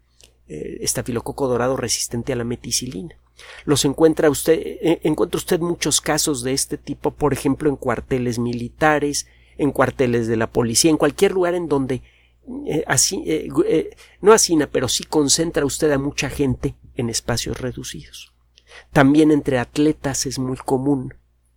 eh, 0.47 0.77
estafilococo 0.81 1.47
dorado 1.47 1.77
resistente 1.77 2.33
a 2.33 2.35
la 2.35 2.43
meticilina. 2.43 3.17
Los 3.65 3.83
encuentra 3.83 4.29
usted, 4.29 4.61
encuentra 5.03 5.37
usted 5.37 5.59
muchos 5.59 5.99
casos 5.99 6.41
de 6.41 6.53
este 6.53 6.77
tipo, 6.77 7.11
por 7.11 7.33
ejemplo, 7.33 7.69
en 7.69 7.75
cuarteles 7.75 8.39
militares, 8.39 9.27
en 9.57 9.71
cuarteles 9.71 10.27
de 10.27 10.37
la 10.37 10.47
policía, 10.47 10.89
en 10.89 10.97
cualquier 10.97 11.33
lugar 11.33 11.53
en 11.53 11.67
donde 11.67 12.01
eh, 12.47 12.85
eh, 12.87 13.49
eh, 13.67 13.97
no 14.21 14.31
hacina, 14.33 14.67
pero 14.67 14.87
sí 14.87 15.03
concentra 15.03 15.65
usted 15.65 15.91
a 15.91 15.97
mucha 15.97 16.29
gente 16.29 16.75
en 16.95 17.09
espacios 17.09 17.59
reducidos. 17.59 18.33
También 18.91 19.31
entre 19.31 19.57
atletas 19.57 20.25
es 20.25 20.37
muy 20.37 20.57
común 20.57 21.13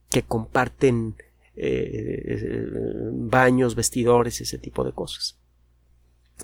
que 0.09 0.23
comparten 0.23 1.17
baños, 3.13 3.75
vestidores, 3.75 4.41
ese 4.41 4.59
tipo 4.59 4.85
de 4.85 4.93
cosas. 4.93 5.37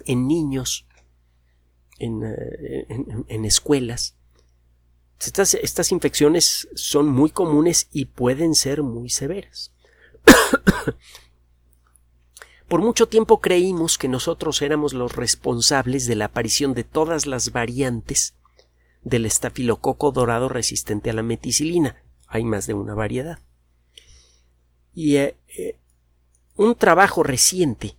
En 0.07 0.27
niños, 0.27 0.89
en, 2.01 3.45
escuelas, 3.45 4.17
estas 5.21 5.93
infecciones 5.93 6.69
son 6.75 7.07
muy 7.07 7.31
comunes 7.31 7.87
y 7.93 8.07
pueden 8.07 8.57
ser 8.57 8.83
muy 8.83 9.09
severas. 9.09 9.73
Por 12.69 12.81
mucho 12.81 13.09
tiempo 13.09 13.41
creímos 13.41 13.99
que 13.99 14.09
nosotros 14.09 14.63
éramos 14.63 14.95
los 14.95 15.15
responsables 15.15 16.07
de 16.07 16.15
la 16.15 16.27
aparición 16.27 16.75
de 16.75 16.85
todas 16.85 17.27
las 17.27 17.53
variantes 17.53 18.35
del 19.03 19.27
estafilococo 19.27 20.13
dorado 20.13 20.49
resistente 20.49 21.11
a 21.11 21.13
la 21.13 21.23
meticilina. 21.23 22.03
Hay 22.27 22.45
más 22.45 22.67
de 22.67 22.75
una 22.75 22.95
variedad. 22.95 23.39
Y 24.95 25.17
eh, 25.17 25.37
eh, 25.59 25.79
un 26.57 26.75
trabajo 26.75 27.23
reciente 27.23 27.97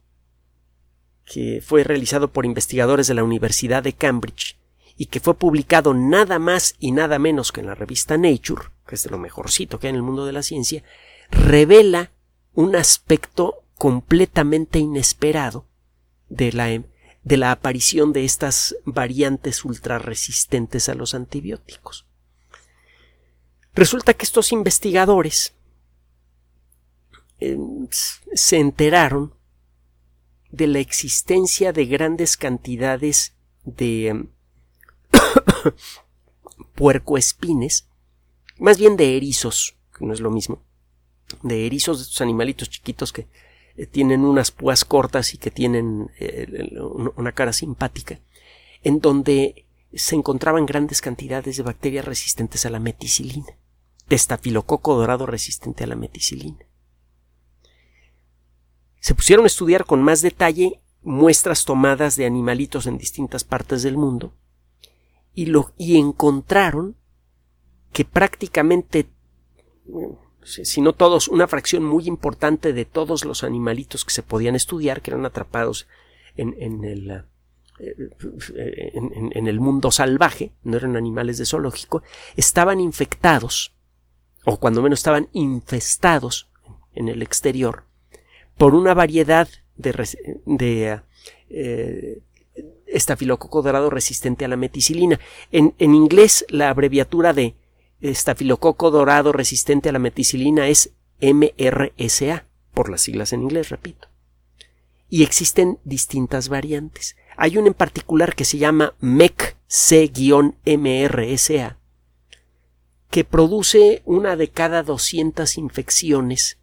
que 1.25 1.61
fue 1.63 1.83
realizado 1.83 2.31
por 2.31 2.45
investigadores 2.45 3.07
de 3.07 3.13
la 3.13 3.23
Universidad 3.23 3.83
de 3.83 3.93
Cambridge 3.93 4.57
y 4.97 5.07
que 5.07 5.19
fue 5.19 5.35
publicado 5.35 5.93
nada 5.93 6.39
más 6.39 6.75
y 6.79 6.91
nada 6.91 7.19
menos 7.19 7.51
que 7.51 7.61
en 7.61 7.67
la 7.67 7.75
revista 7.75 8.17
Nature, 8.17 8.69
que 8.87 8.95
es 8.95 9.03
de 9.03 9.09
lo 9.09 9.17
mejorcito 9.17 9.79
que 9.79 9.87
hay 9.87 9.89
en 9.89 9.97
el 9.97 10.03
mundo 10.03 10.25
de 10.25 10.33
la 10.33 10.43
ciencia, 10.43 10.83
revela 11.29 12.11
un 12.53 12.75
aspecto 12.75 13.64
completamente 13.77 14.79
inesperado 14.79 15.65
de 16.29 16.51
la, 16.51 16.83
de 17.23 17.37
la 17.37 17.51
aparición 17.51 18.13
de 18.13 18.25
estas 18.25 18.75
variantes 18.85 19.65
ultrarresistentes 19.65 20.89
a 20.89 20.95
los 20.95 21.13
antibióticos. 21.13 22.05
Resulta 23.73 24.13
que 24.13 24.23
estos 24.23 24.51
investigadores 24.53 25.53
eh, 27.39 27.57
se 28.33 28.57
enteraron 28.57 29.33
de 30.51 30.67
la 30.67 30.79
existencia 30.79 31.73
de 31.73 31.85
grandes 31.85 32.37
cantidades 32.37 33.35
de 33.65 34.27
puercoespines, 36.75 37.89
más 38.57 38.77
bien 38.77 38.95
de 38.95 39.17
erizos, 39.17 39.75
que 39.97 40.05
no 40.05 40.13
es 40.13 40.21
lo 40.21 40.31
mismo, 40.31 40.63
de 41.43 41.65
erizos 41.65 41.97
de 41.97 42.03
estos 42.03 42.21
animalitos 42.21 42.69
chiquitos 42.69 43.11
que 43.11 43.27
eh, 43.77 43.85
tienen 43.85 44.21
unas 44.21 44.51
púas 44.51 44.85
cortas 44.85 45.33
y 45.33 45.37
que 45.37 45.51
tienen 45.51 46.09
eh, 46.19 46.71
una 47.15 47.31
cara 47.31 47.53
simpática, 47.53 48.19
en 48.83 48.99
donde 48.99 49.65
se 49.93 50.15
encontraban 50.15 50.65
grandes 50.65 51.01
cantidades 51.01 51.57
de 51.57 51.63
bacterias 51.63 52.05
resistentes 52.05 52.65
a 52.65 52.69
la 52.69 52.79
meticilina, 52.79 53.57
de 54.07 54.15
estafilococo 54.15 54.95
dorado 54.95 55.25
resistente 55.25 55.83
a 55.83 55.87
la 55.87 55.95
meticilina. 55.95 56.65
Se 58.99 59.15
pusieron 59.15 59.45
a 59.45 59.47
estudiar 59.47 59.85
con 59.85 60.01
más 60.01 60.21
detalle 60.21 60.81
muestras 61.01 61.65
tomadas 61.65 62.15
de 62.15 62.25
animalitos 62.25 62.87
en 62.87 62.97
distintas 62.97 63.43
partes 63.43 63.83
del 63.83 63.97
mundo 63.97 64.33
y, 65.33 65.45
lo, 65.45 65.71
y 65.77 65.97
encontraron 65.97 66.97
que 67.93 68.05
prácticamente 68.05 69.07
si 70.45 70.81
no 70.81 70.93
todos, 70.93 71.27
una 71.27 71.47
fracción 71.47 71.83
muy 71.83 72.07
importante 72.07 72.71
de 72.71 72.85
todos 72.85 73.25
los 73.25 73.43
animalitos 73.43 74.05
que 74.05 74.11
se 74.13 74.23
podían 74.23 74.55
estudiar, 74.55 75.01
que 75.01 75.11
eran 75.11 75.25
atrapados 75.25 75.87
en, 76.37 76.55
en 76.59 76.83
el, 76.85 77.23
eh, 77.79 78.91
en, 78.93 79.47
el 79.47 79.59
mundo 79.59 79.91
salvaje, 79.91 80.51
no 80.63 80.77
eran 80.77 80.95
animales 80.95 81.37
de 81.37 81.45
zoológico, 81.45 82.03
estaban 82.35 82.79
infectados, 82.79 83.73
o 84.45 84.57
cuando 84.59 84.81
menos 84.81 84.99
estaban 84.99 85.29
infestados 85.33 86.49
en 86.93 87.09
el 87.09 87.21
exterior, 87.21 87.83
por 88.57 88.75
una 88.75 88.93
variedad 88.93 89.49
de, 89.75 90.07
de 90.45 91.01
eh, 91.49 92.21
estafilococo 92.85 93.61
dorado 93.61 93.89
resistente 93.89 94.45
a 94.45 94.47
la 94.47 94.57
meticilina. 94.57 95.19
En, 95.51 95.73
en 95.79 95.95
inglés, 95.95 96.45
la 96.49 96.69
abreviatura 96.69 97.33
de 97.33 97.55
estafilococo 98.01 98.91
dorado 98.91 99.31
resistente 99.31 99.89
a 99.89 99.91
la 99.91 99.99
meticilina 99.99 100.67
es 100.67 100.93
MRSA, 101.21 102.45
por 102.73 102.89
las 102.89 103.01
siglas 103.01 103.33
en 103.33 103.43
inglés, 103.43 103.69
repito. 103.69 104.07
Y 105.09 105.23
existen 105.23 105.79
distintas 105.83 106.49
variantes. 106.49 107.15
Hay 107.37 107.57
una 107.57 107.67
en 107.67 107.73
particular 107.73 108.35
que 108.35 108.45
se 108.45 108.57
llama 108.57 108.95
MEC-C-MRSA, 108.99 109.55
que 113.09 113.23
produce 113.23 114.01
una 114.05 114.35
de 114.35 114.49
cada 114.49 114.83
200 114.83 115.57
infecciones 115.57 116.59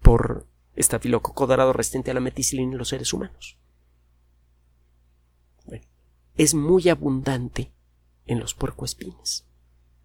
por 0.00 0.46
estafilococo 0.76 1.46
dorado 1.46 1.72
resistente 1.72 2.10
a 2.10 2.14
la 2.14 2.20
meticilina 2.20 2.72
en 2.72 2.78
los 2.78 2.88
seres 2.88 3.12
humanos. 3.12 3.56
es 6.36 6.54
muy 6.54 6.88
abundante 6.88 7.70
en 8.24 8.38
los 8.40 8.54
puercoespines 8.54 9.49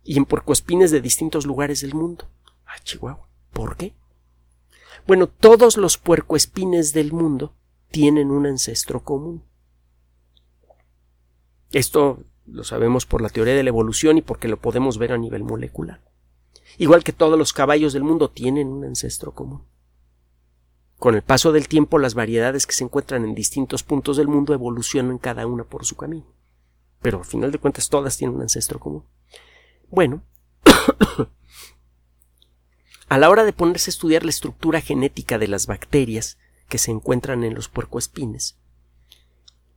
y 0.06 0.18
en 0.18 0.26
puercoespines 0.26 0.92
de 0.92 1.02
distintos 1.02 1.46
lugares 1.46 1.82
del 1.82 1.96
mundo. 1.96 2.26
Ah, 2.66 2.80
Chihuahua. 2.84 3.28
¿Por 3.52 3.76
qué? 3.76 3.94
Bueno, 5.08 5.28
todos 5.28 5.78
los 5.78 5.98
puercoespines 5.98 6.94
del 6.94 7.12
mundo 7.12 7.54
tienen 7.90 8.32
un 8.32 8.46
ancestro 8.46 9.04
común. 9.04 9.44
Esto 11.72 12.24
lo 12.46 12.64
sabemos 12.64 13.06
por 13.06 13.22
la 13.22 13.30
teoría 13.30 13.56
de 13.56 13.64
la 13.64 13.70
evolución 13.70 14.18
y 14.18 14.22
porque 14.22 14.48
lo 14.48 14.58
podemos 14.58 14.98
ver 14.98 15.12
a 15.12 15.18
nivel 15.18 15.44
molecular. 15.44 16.02
Igual 16.78 17.04
que 17.04 17.14
todos 17.14 17.38
los 17.38 17.54
caballos 17.54 17.94
del 17.94 18.04
mundo 18.04 18.30
tienen 18.30 18.68
un 18.68 18.86
ancestro 18.86 19.34
común. 19.34 19.64
Con 20.98 21.16
el 21.16 21.24
paso 21.24 21.52
del 21.52 21.68
tiempo, 21.68 22.00
las 22.00 22.14
variedades 22.14 22.66
que 22.68 22.74
se 22.74 22.84
encuentran 22.84 23.26
en 23.26 23.36
distintos 23.36 23.84
puntos 23.84 24.18
del 24.18 24.28
mundo 24.28 24.54
evolucionan 24.54 25.18
cada 25.18 25.48
una 25.48 25.64
por 25.64 25.86
su 25.86 25.96
camino. 25.96 26.26
Pero 27.02 27.20
al 27.20 27.26
final 27.26 27.52
de 27.52 27.58
cuentas 27.58 27.90
todas 27.90 28.18
tienen 28.18 28.36
un 28.36 28.44
ancestro 28.44 28.80
común. 28.80 29.04
Bueno, 29.90 30.24
a 33.10 33.18
la 33.18 33.30
hora 33.30 33.44
de 33.44 33.54
ponerse 33.54 33.90
a 33.90 33.94
estudiar 33.94 34.24
la 34.24 34.30
estructura 34.30 34.82
genética 34.82 35.38
de 35.38 35.48
las 35.48 35.68
bacterias 35.68 36.38
que 36.70 36.78
se 36.78 36.92
encuentran 36.92 37.44
en 37.44 37.54
los 37.54 37.70
puercoespines, 37.70 38.58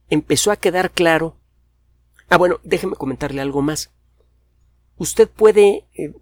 empezó 0.09 0.50
a 0.50 0.57
quedar 0.57 0.91
claro. 0.91 1.37
Ah, 2.29 2.37
bueno, 2.37 2.61
déjeme 2.62 2.97
comentarle 2.97 3.41
algo 3.41 3.62
más. 3.62 3.93
Usted 4.97 5.29
puede 5.29 5.87
eh, 5.95 6.15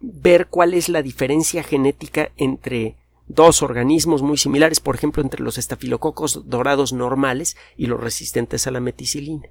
ver 0.00 0.48
cuál 0.48 0.74
es 0.74 0.88
la 0.88 1.02
diferencia 1.02 1.62
genética 1.62 2.32
entre 2.36 2.96
dos 3.28 3.62
organismos 3.62 4.22
muy 4.22 4.36
similares, 4.36 4.80
por 4.80 4.94
ejemplo, 4.94 5.22
entre 5.22 5.42
los 5.42 5.58
estafilococos 5.58 6.48
dorados 6.48 6.92
normales 6.92 7.56
y 7.76 7.86
los 7.86 8.00
resistentes 8.00 8.66
a 8.66 8.70
la 8.70 8.80
meticilina. 8.80 9.48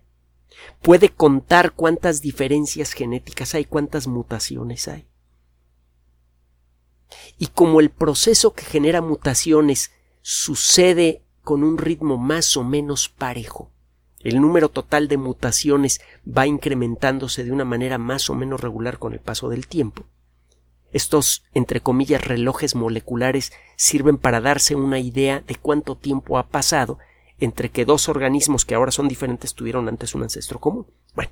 Puede 0.82 1.10
contar 1.10 1.72
cuántas 1.72 2.22
diferencias 2.22 2.94
genéticas 2.94 3.56
hay, 3.56 3.66
cuántas 3.66 4.08
mutaciones 4.08 4.88
hay. 4.88 5.08
Y 7.38 7.48
como 7.48 7.80
el 7.80 7.90
proceso 7.90 8.54
que 8.54 8.64
genera 8.64 9.02
mutaciones 9.02 9.92
sucede 10.22 11.24
con 11.44 11.64
un 11.64 11.78
ritmo 11.78 12.18
más 12.18 12.56
o 12.58 12.64
menos 12.64 13.10
parejo, 13.10 13.72
el 14.20 14.40
número 14.40 14.70
total 14.70 15.08
de 15.08 15.18
mutaciones 15.18 16.00
va 16.26 16.46
incrementándose 16.46 17.44
de 17.44 17.52
una 17.52 17.66
manera 17.66 17.98
más 17.98 18.30
o 18.30 18.36
menos 18.36 18.62
regular 18.62 19.00
con 19.00 19.14
el 19.14 19.20
paso 19.20 19.50
del 19.50 19.68
tiempo. 19.68 20.06
Estos, 20.92 21.44
entre 21.54 21.82
comillas, 21.82 22.26
relojes 22.26 22.76
moleculares 22.76 23.52
sirven 23.78 24.18
para 24.18 24.42
darse 24.42 24.76
una 24.76 25.00
idea 25.00 25.40
de 25.40 25.56
cuánto 25.56 25.96
tiempo 25.96 26.38
ha 26.38 26.48
pasado 26.48 27.00
entre 27.42 27.70
que 27.70 27.86
dos 27.86 28.08
organismos 28.08 28.64
que 28.66 28.76
ahora 28.76 28.92
son 28.92 29.08
diferentes 29.10 29.56
tuvieron 29.56 29.90
antes 29.90 30.16
un 30.16 30.22
ancestro 30.24 30.60
común. 30.60 30.86
Bueno, 31.16 31.32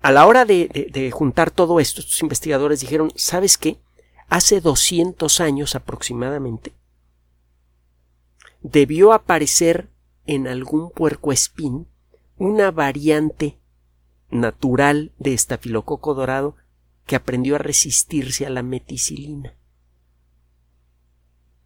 a 0.00 0.12
la 0.12 0.26
hora 0.26 0.44
de, 0.44 1.10
juntar 1.12 1.50
todo 1.50 1.80
esto, 1.80 2.00
estos 2.00 2.22
investigadores 2.22 2.80
dijeron, 2.80 3.12
¿sabes 3.16 3.58
qué? 3.58 3.78
Hace 4.28 4.60
200 4.60 5.40
años 5.40 5.74
aproximadamente, 5.74 6.72
debió 8.62 9.12
aparecer 9.12 9.90
en 10.24 10.46
algún 10.46 10.90
puercoespín 10.90 11.88
una 12.36 12.70
variante 12.70 13.58
natural 14.30 15.12
de 15.18 15.34
estafilococo 15.34 16.14
dorado 16.14 16.54
que 17.06 17.16
aprendió 17.16 17.56
a 17.56 17.58
resistirse 17.58 18.46
a 18.46 18.50
la 18.50 18.62
meticilina. 18.62 19.56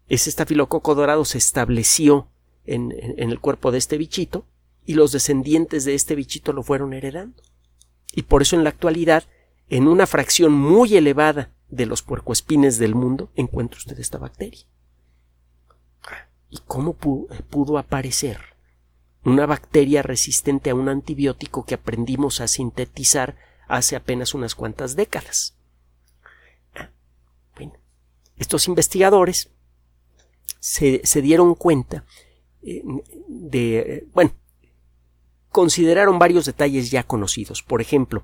Ese 0.07 0.31
estafilococo 0.31 0.95
dorado 0.95 1.23
se 1.23 1.37
estableció 1.37 2.29
en, 2.65 2.93
el 3.17 3.39
cuerpo 3.39 3.71
de 3.71 3.77
este 3.77 3.97
bichito 3.97 4.45
y 4.85 4.93
los 4.93 5.11
descendientes 5.11 5.85
de 5.85 5.95
este 5.95 6.15
bichito 6.15 6.53
lo 6.53 6.63
fueron 6.63 6.93
heredando. 6.93 7.41
Y 8.13 8.23
por 8.23 8.41
eso 8.41 8.55
en 8.55 8.63
la 8.63 8.69
actualidad, 8.69 9.23
en 9.69 9.87
una 9.87 10.07
fracción 10.07 10.53
muy 10.53 10.95
elevada 10.95 11.51
de 11.69 11.85
los 11.85 12.01
puercoespines 12.01 12.77
del 12.77 12.95
mundo, 12.95 13.31
encuentra 13.35 13.77
usted 13.77 13.99
esta 13.99 14.17
bacteria. 14.17 14.65
¿Y 16.49 16.59
cómo 16.67 16.93
pudo 16.93 17.77
aparecer 17.77 18.39
una 19.25 19.47
bacteria 19.47 20.03
resistente 20.03 20.69
a 20.69 20.75
un 20.75 20.87
antibiótico 20.87 21.65
que 21.65 21.73
aprendimos 21.73 22.39
a 22.41 22.47
sintetizar 22.47 23.35
hace 23.67 23.95
apenas 23.95 24.33
unas 24.35 24.53
cuantas 24.53 24.95
décadas. 24.95 25.55
Bueno, 27.55 27.73
estos 28.37 28.67
investigadores 28.67 29.49
se, 30.59 31.01
dieron 31.21 31.55
cuenta 31.55 31.97
eh, 31.97 32.24
de, 33.27 34.07
bueno, 34.13 34.33
consideraron 35.49 36.19
varios 36.19 36.45
detalles 36.45 36.91
ya 36.91 37.03
conocidos. 37.03 37.63
Por 37.63 37.81
ejemplo, 37.81 38.23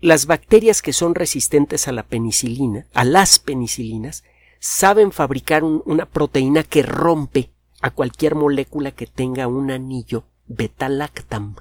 las 0.00 0.26
bacterias 0.26 0.82
que 0.82 0.92
son 0.92 1.14
resistentes 1.14 1.88
a 1.88 1.92
la 1.92 2.02
penicilina, 2.02 2.86
a 2.92 3.04
las 3.04 3.38
penicilinas, 3.38 4.24
saben 4.58 5.12
fabricar 5.12 5.64
una 5.64 6.06
proteína 6.06 6.62
que 6.62 6.82
rompe 6.82 7.50
a 7.80 7.90
cualquier 7.90 8.34
molécula 8.34 8.92
que 8.92 9.06
tenga 9.06 9.48
un 9.48 9.70
anillo 9.70 10.24
beta-lactam 10.46 11.56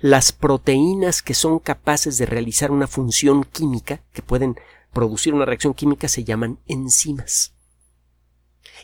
las 0.00 0.32
proteínas 0.32 1.22
que 1.22 1.34
son 1.34 1.58
capaces 1.58 2.18
de 2.18 2.26
realizar 2.26 2.70
una 2.70 2.86
función 2.86 3.44
química, 3.44 4.02
que 4.12 4.22
pueden 4.22 4.56
producir 4.92 5.34
una 5.34 5.44
reacción 5.44 5.74
química, 5.74 6.08
se 6.08 6.24
llaman 6.24 6.58
enzimas. 6.66 7.54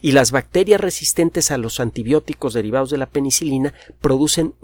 Y 0.00 0.12
las 0.12 0.30
bacterias 0.30 0.80
resistentes 0.80 1.50
a 1.50 1.58
los 1.58 1.80
antibióticos 1.80 2.54
derivados 2.54 2.90
de 2.90 2.98
la 2.98 3.06
penicilina 3.06 3.74
producen 4.00 4.54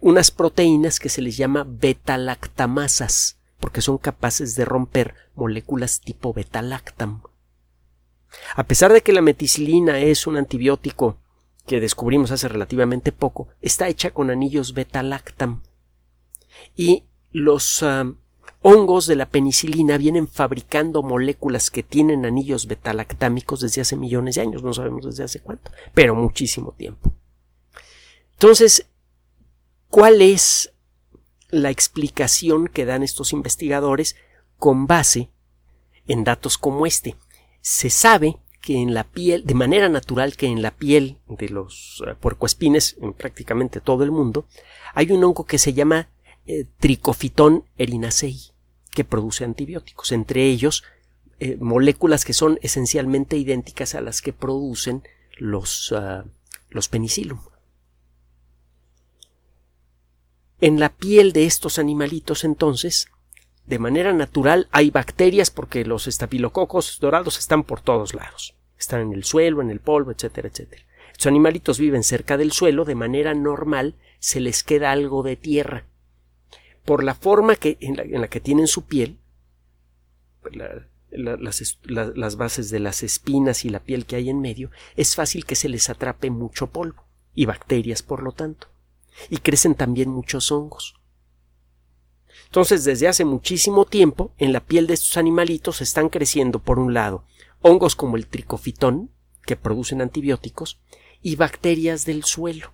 unas 0.00 0.30
proteínas 0.30 1.00
que 1.00 1.08
se 1.08 1.22
les 1.22 1.36
llama 1.36 1.66
beta-lactamasas, 1.68 3.38
porque 3.60 3.80
son 3.80 3.98
capaces 3.98 4.54
de 4.56 4.64
romper 4.64 5.14
moléculas 5.34 6.00
tipo 6.00 6.32
beta-lactam. 6.32 7.22
A 8.54 8.64
pesar 8.64 8.92
de 8.92 9.02
que 9.02 9.12
la 9.12 9.22
meticilina 9.22 9.98
es 10.00 10.26
un 10.26 10.36
antibiótico 10.36 11.18
que 11.66 11.80
descubrimos 11.80 12.30
hace 12.30 12.48
relativamente 12.48 13.12
poco, 13.12 13.48
está 13.60 13.88
hecha 13.88 14.10
con 14.10 14.30
anillos 14.30 14.74
beta-lactam. 14.74 15.62
Y 16.74 17.04
los 17.30 17.82
ah, 17.82 18.12
hongos 18.62 19.06
de 19.06 19.16
la 19.16 19.26
penicilina 19.26 19.98
vienen 19.98 20.28
fabricando 20.28 21.02
moléculas 21.02 21.70
que 21.70 21.82
tienen 21.82 22.24
anillos 22.26 22.66
beta-lactámicos 22.66 23.60
desde 23.60 23.80
hace 23.80 23.96
millones 23.96 24.34
de 24.34 24.42
años, 24.42 24.62
no 24.62 24.72
sabemos 24.74 25.04
desde 25.04 25.24
hace 25.24 25.40
cuánto, 25.40 25.70
pero 25.94 26.14
muchísimo 26.14 26.72
tiempo. 26.72 27.12
Entonces, 28.32 28.86
¿cuál 29.88 30.22
es 30.22 30.72
la 31.50 31.70
explicación 31.70 32.68
que 32.68 32.84
dan 32.84 33.02
estos 33.02 33.32
investigadores 33.32 34.16
con 34.58 34.86
base 34.86 35.30
en 36.06 36.24
datos 36.24 36.58
como 36.58 36.86
este? 36.86 37.16
Se 37.60 37.90
sabe 37.90 38.38
que 38.60 38.80
en 38.82 38.92
la 38.92 39.04
piel, 39.04 39.44
de 39.44 39.54
manera 39.54 39.88
natural 39.88 40.36
que 40.36 40.46
en 40.46 40.62
la 40.62 40.72
piel 40.72 41.18
de 41.28 41.48
los 41.48 42.02
eh, 42.06 42.14
puercoespines 42.20 42.96
en 43.00 43.12
prácticamente 43.12 43.80
todo 43.80 44.04
el 44.04 44.10
mundo, 44.10 44.46
hay 44.94 45.10
un 45.12 45.22
hongo 45.24 45.44
que 45.44 45.58
se 45.58 45.72
llama 45.72 46.08
eh, 46.48 46.64
tricofitón 46.78 47.64
erinacei, 47.76 48.38
que 48.90 49.04
produce 49.04 49.44
antibióticos, 49.44 50.12
entre 50.12 50.46
ellos 50.46 50.82
eh, 51.40 51.56
moléculas 51.60 52.24
que 52.24 52.32
son 52.32 52.58
esencialmente 52.62 53.36
idénticas 53.36 53.94
a 53.94 54.00
las 54.00 54.22
que 54.22 54.32
producen 54.32 55.02
los, 55.36 55.92
uh, 55.92 56.24
los. 56.70 56.90
En 60.60 60.80
la 60.80 60.88
piel 60.88 61.32
de 61.32 61.44
estos 61.44 61.78
animalitos, 61.78 62.42
entonces, 62.44 63.08
de 63.66 63.78
manera 63.78 64.14
natural 64.14 64.68
hay 64.72 64.90
bacterias 64.90 65.50
porque 65.50 65.84
los 65.84 66.06
estafilococos 66.06 66.98
dorados 66.98 67.38
están 67.38 67.64
por 67.64 67.82
todos 67.82 68.14
lados. 68.14 68.54
Están 68.78 69.02
en 69.02 69.12
el 69.12 69.24
suelo, 69.24 69.60
en 69.60 69.70
el 69.70 69.80
polvo, 69.80 70.12
etcétera, 70.12 70.48
etcétera. 70.48 70.82
Estos 71.12 71.26
animalitos 71.26 71.78
viven 71.78 72.02
cerca 72.02 72.38
del 72.38 72.52
suelo, 72.52 72.86
de 72.86 72.94
manera 72.94 73.34
normal 73.34 73.96
se 74.18 74.40
les 74.40 74.64
queda 74.64 74.92
algo 74.92 75.22
de 75.22 75.36
tierra. 75.36 75.84
Por 76.88 77.04
la 77.04 77.14
forma 77.14 77.54
que, 77.54 77.76
en, 77.82 77.96
la, 78.18 78.28
que 78.28 78.40
tienen 78.40 78.66
su 78.66 78.86
piel, 78.86 79.18
las, 81.10 81.78
las 81.84 82.36
bases 82.36 82.70
de 82.70 82.80
las 82.80 83.02
espinas 83.02 83.66
y 83.66 83.68
la 83.68 83.80
piel 83.80 84.06
que 84.06 84.16
hay 84.16 84.30
en 84.30 84.40
medio, 84.40 84.70
es 84.96 85.14
fácil 85.14 85.44
que 85.44 85.54
se 85.54 85.68
les 85.68 85.90
atrape 85.90 86.30
mucho 86.30 86.68
polvo 86.68 87.04
y 87.34 87.44
bacterias, 87.44 88.02
por 88.02 88.22
lo 88.22 88.32
tanto. 88.32 88.68
Y 89.28 89.36
crecen 89.36 89.74
también 89.74 90.08
muchos 90.08 90.50
hongos. 90.50 90.94
Entonces, 92.46 92.84
desde 92.84 93.06
hace 93.06 93.26
muchísimo 93.26 93.84
tiempo, 93.84 94.32
en 94.38 94.54
la 94.54 94.64
piel 94.64 94.86
de 94.86 94.94
estos 94.94 95.18
animalitos 95.18 95.82
están 95.82 96.08
creciendo, 96.08 96.58
por 96.58 96.78
un 96.78 96.94
lado, 96.94 97.26
hongos 97.60 97.96
como 97.96 98.16
el 98.16 98.28
tricofitón, 98.28 99.10
que 99.44 99.56
producen 99.56 100.00
antibióticos, 100.00 100.80
y 101.20 101.36
bacterias 101.36 102.06
del 102.06 102.24
suelo. 102.24 102.72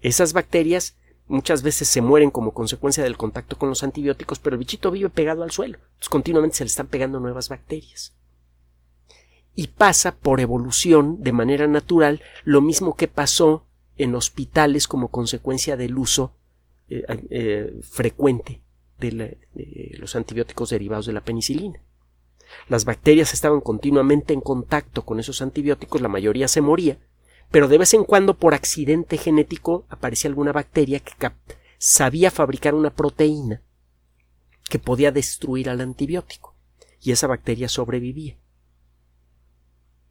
Esas 0.00 0.32
bacterias 0.32 0.96
muchas 1.28 1.62
veces 1.62 1.88
se 1.88 2.00
mueren 2.00 2.30
como 2.30 2.52
consecuencia 2.52 3.04
del 3.04 3.16
contacto 3.16 3.56
con 3.56 3.68
los 3.68 3.82
antibióticos, 3.82 4.38
pero 4.38 4.54
el 4.54 4.58
bichito 4.58 4.90
vive 4.90 5.10
pegado 5.10 5.42
al 5.42 5.50
suelo. 5.50 5.78
Entonces 5.78 6.08
continuamente 6.08 6.56
se 6.56 6.64
le 6.64 6.68
están 6.68 6.88
pegando 6.88 7.20
nuevas 7.20 7.48
bacterias. 7.48 8.14
Y 9.54 9.68
pasa 9.68 10.16
por 10.16 10.40
evolución 10.40 11.22
de 11.22 11.32
manera 11.32 11.66
natural 11.66 12.22
lo 12.44 12.60
mismo 12.60 12.96
que 12.96 13.08
pasó 13.08 13.66
en 13.96 14.14
hospitales 14.14 14.86
como 14.86 15.08
consecuencia 15.08 15.76
del 15.76 15.98
uso 15.98 16.32
eh, 16.88 17.04
eh, 17.30 17.80
frecuente 17.82 18.62
de, 18.98 19.38
los 19.98 20.16
antibióticos 20.16 20.70
derivados 20.70 21.06
de 21.06 21.12
la 21.12 21.24
penicilina. 21.24 21.80
Las 22.68 22.84
bacterias 22.84 23.34
estaban 23.34 23.60
continuamente 23.60 24.32
en 24.32 24.40
contacto 24.40 25.04
con 25.04 25.20
esos 25.20 25.42
antibióticos, 25.42 26.00
la 26.00 26.08
mayoría 26.08 26.48
se 26.48 26.60
moría, 26.60 26.98
pero 27.50 27.68
de 27.68 27.78
vez 27.78 27.94
en 27.94 28.04
cuando 28.04 28.34
por 28.34 28.54
accidente 28.54 29.16
genético 29.16 29.86
aparecía 29.88 30.28
alguna 30.28 30.52
bacteria 30.52 31.00
que 31.00 31.12
sabía 31.78 32.30
fabricar 32.30 32.74
una 32.74 32.90
proteína 32.90 33.62
que 34.68 34.78
podía 34.78 35.12
destruir 35.12 35.70
al 35.70 35.80
antibiótico, 35.80 36.54
y 37.00 37.12
esa 37.12 37.26
bacteria 37.26 37.68
sobrevivía. 37.68 38.36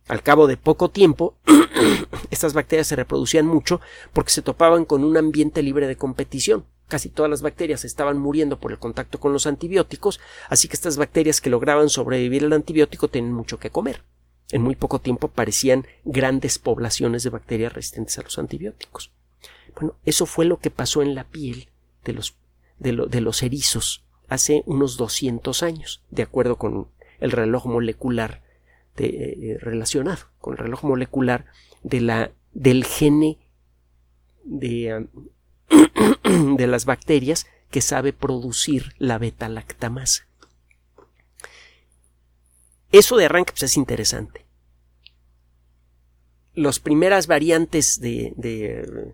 Al 0.08 0.24
cabo 0.24 0.48
de 0.48 0.58
poco 0.58 0.90
tiempo, 0.90 1.38
estas 2.32 2.54
bacterias 2.54 2.88
se 2.88 2.96
reproducían 2.96 3.46
mucho 3.46 3.82
porque 4.14 4.32
se 4.32 4.42
topaban 4.42 4.86
con 4.86 5.04
un 5.04 5.18
ambiente 5.18 5.62
libre 5.62 5.86
de 5.86 5.98
competición. 5.98 6.66
Casi 6.88 7.10
todas 7.10 7.30
las 7.30 7.42
bacterias 7.42 7.84
estaban 7.84 8.18
muriendo 8.18 8.60
por 8.60 8.72
el 8.72 8.80
contacto 8.80 9.20
con 9.20 9.34
los 9.34 9.46
antibióticos, 9.46 10.22
así 10.50 10.70
que 10.70 10.76
estas 10.76 10.96
bacterias 10.96 11.42
que 11.42 11.50
lograban 11.50 11.90
sobrevivir 11.90 12.46
al 12.46 12.54
antibiótico 12.54 13.10
tenían 13.10 13.34
mucho 13.34 13.60
que 13.60 13.70
comer. 13.70 14.04
En 14.52 14.62
muy 14.62 14.76
poco 14.76 15.00
tiempo 15.00 15.28
parecían 15.28 15.86
grandes 16.06 16.58
poblaciones 16.60 17.24
de 17.24 17.30
bacterias 17.30 17.74
resistentes 17.74 18.18
a 18.18 18.24
los 18.24 18.38
antibióticos. 18.40 19.12
Bueno, 19.76 19.96
eso 20.06 20.26
fue 20.26 20.46
lo 20.46 20.58
que 20.60 20.72
pasó 20.72 21.02
en 21.02 21.16
la 21.16 21.26
piel 21.26 21.70
de 22.04 22.14
los, 22.14 22.38
de, 22.80 23.22
los 23.22 23.44
erizos 23.44 24.06
hace 24.28 24.64
unos 24.66 24.98
200 24.98 25.64
años, 25.64 26.04
de 26.10 26.24
acuerdo 26.24 26.58
con 26.58 26.88
el 27.20 27.32
reloj 27.32 27.66
molecular 27.66 28.42
eh, 28.98 29.58
relacionado, 29.60 30.26
con 30.40 30.54
el 30.54 30.60
reloj 30.60 30.84
molecular 30.84 31.46
de 31.84 32.02
la, 32.02 32.32
del 32.54 32.86
gene 32.86 33.38
de, 34.44 35.08
de 36.58 36.68
las 36.68 36.86
bacterias 36.86 37.48
que 37.70 37.82
sabe 37.82 38.14
producir 38.14 38.94
la 38.98 39.18
beta-lactamasa. 39.18 40.28
Eso 42.92 43.18
de 43.18 43.26
arranque 43.26 43.54
pues, 43.54 43.64
es 43.64 43.78
interesante. 43.78 44.46
Las 46.54 46.80
primeras 46.80 47.28
variantes 47.28 48.00
de, 48.00 48.34
de, 48.36 49.14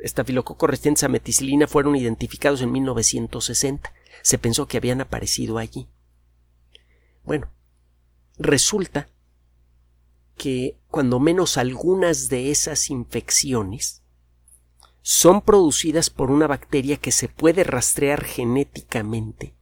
estafilococo 0.00 0.66
a 0.66 1.08
meticilina 1.08 1.66
fueron 1.66 1.96
identificados 1.96 2.62
en 2.62 2.72
1960. 2.72 3.92
Se 4.22 4.38
pensó 4.38 4.66
que 4.66 4.76
habían 4.76 5.00
aparecido 5.00 5.58
allí. 5.58 5.88
Bueno, 7.24 7.50
resulta 8.38 9.08
que 10.36 10.78
cuando 10.88 11.18
menos 11.18 11.56
algunas 11.56 12.28
de 12.28 12.50
esas 12.50 12.90
infecciones 12.90 14.02
son 15.02 15.40
producidas 15.40 16.10
por 16.10 16.30
una 16.30 16.46
bacteria 16.46 16.96
que 16.96 17.12
se 17.12 17.28
puede 17.28 17.64
rastrear 17.64 18.24
genéticamente 18.24 19.54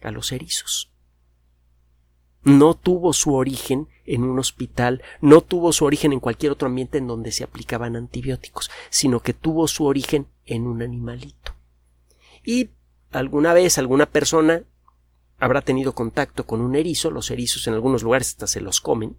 a 0.00 0.10
los 0.10 0.32
erizos. 0.32 0.91
No 2.44 2.74
tuvo 2.74 3.12
su 3.12 3.34
origen 3.34 3.88
en 4.04 4.24
un 4.24 4.38
hospital, 4.38 5.02
no 5.20 5.40
tuvo 5.40 5.72
su 5.72 5.84
origen 5.84 6.12
en 6.12 6.20
cualquier 6.20 6.52
otro 6.52 6.66
ambiente 6.66 6.98
en 6.98 7.06
donde 7.06 7.32
se 7.32 7.44
aplicaban 7.44 7.96
antibióticos, 7.96 8.70
sino 8.90 9.20
que 9.20 9.32
tuvo 9.32 9.68
su 9.68 9.84
origen 9.86 10.26
en 10.46 10.66
un 10.66 10.82
animalito. 10.82 11.54
Y 12.44 12.70
alguna 13.12 13.54
vez 13.54 13.78
alguna 13.78 14.06
persona 14.06 14.64
habrá 15.38 15.60
tenido 15.60 15.92
contacto 15.92 16.46
con 16.46 16.60
un 16.60 16.74
erizo, 16.74 17.10
los 17.10 17.30
erizos 17.30 17.66
en 17.66 17.74
algunos 17.74 18.02
lugares 18.02 18.28
hasta 18.28 18.46
se 18.46 18.60
los 18.60 18.80
comen 18.80 19.16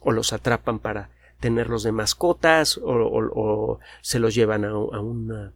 o 0.00 0.12
los 0.12 0.32
atrapan 0.32 0.78
para 0.78 1.10
tenerlos 1.40 1.82
de 1.82 1.92
mascotas 1.92 2.78
o, 2.82 3.78
se 4.00 4.18
los 4.18 4.34
llevan 4.34 4.64
a, 4.64 4.74
un 4.74 5.52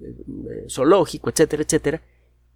eh, 0.00 0.66
zoológico, 0.68 1.30
etcétera, 1.30 1.62
etcétera. 1.62 2.02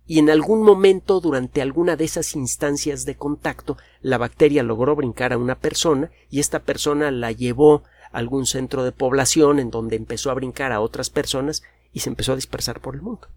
Y 0.09 0.19
en 0.19 0.31
algún 0.31 0.63
momento, 0.63 1.21
durante 1.21 1.61
alguna 1.61 1.95
de 1.95 2.07
esas 2.07 2.35
instancias 2.35 3.05
de 3.05 3.15
contacto, 3.15 3.77
la 4.01 4.17
bacteria 4.17 4.63
logró 4.63 4.97
brincar 4.97 5.35
a 5.35 5.39
una 5.39 5.55
persona 5.55 6.11
y 6.31 6.41
esta 6.41 6.61
persona 6.61 7.11
la 7.11 7.31
llevó 7.31 7.83
a 8.11 8.19
algún 8.19 8.47
centro 8.47 8.85
de 8.85 8.93
población 8.93 9.59
en 9.59 9.71
donde 9.71 9.97
empezó 9.97 10.31
a 10.31 10.35
brincar 10.35 10.73
a 10.73 10.81
otras 10.81 11.11
personas 11.11 11.63
y 11.93 12.01
se 12.01 12.09
empezó 12.09 12.33
a 12.33 12.37
dispersar 12.37 12.81
por 12.81 12.95
el 12.95 13.03
mundo. 13.03 13.29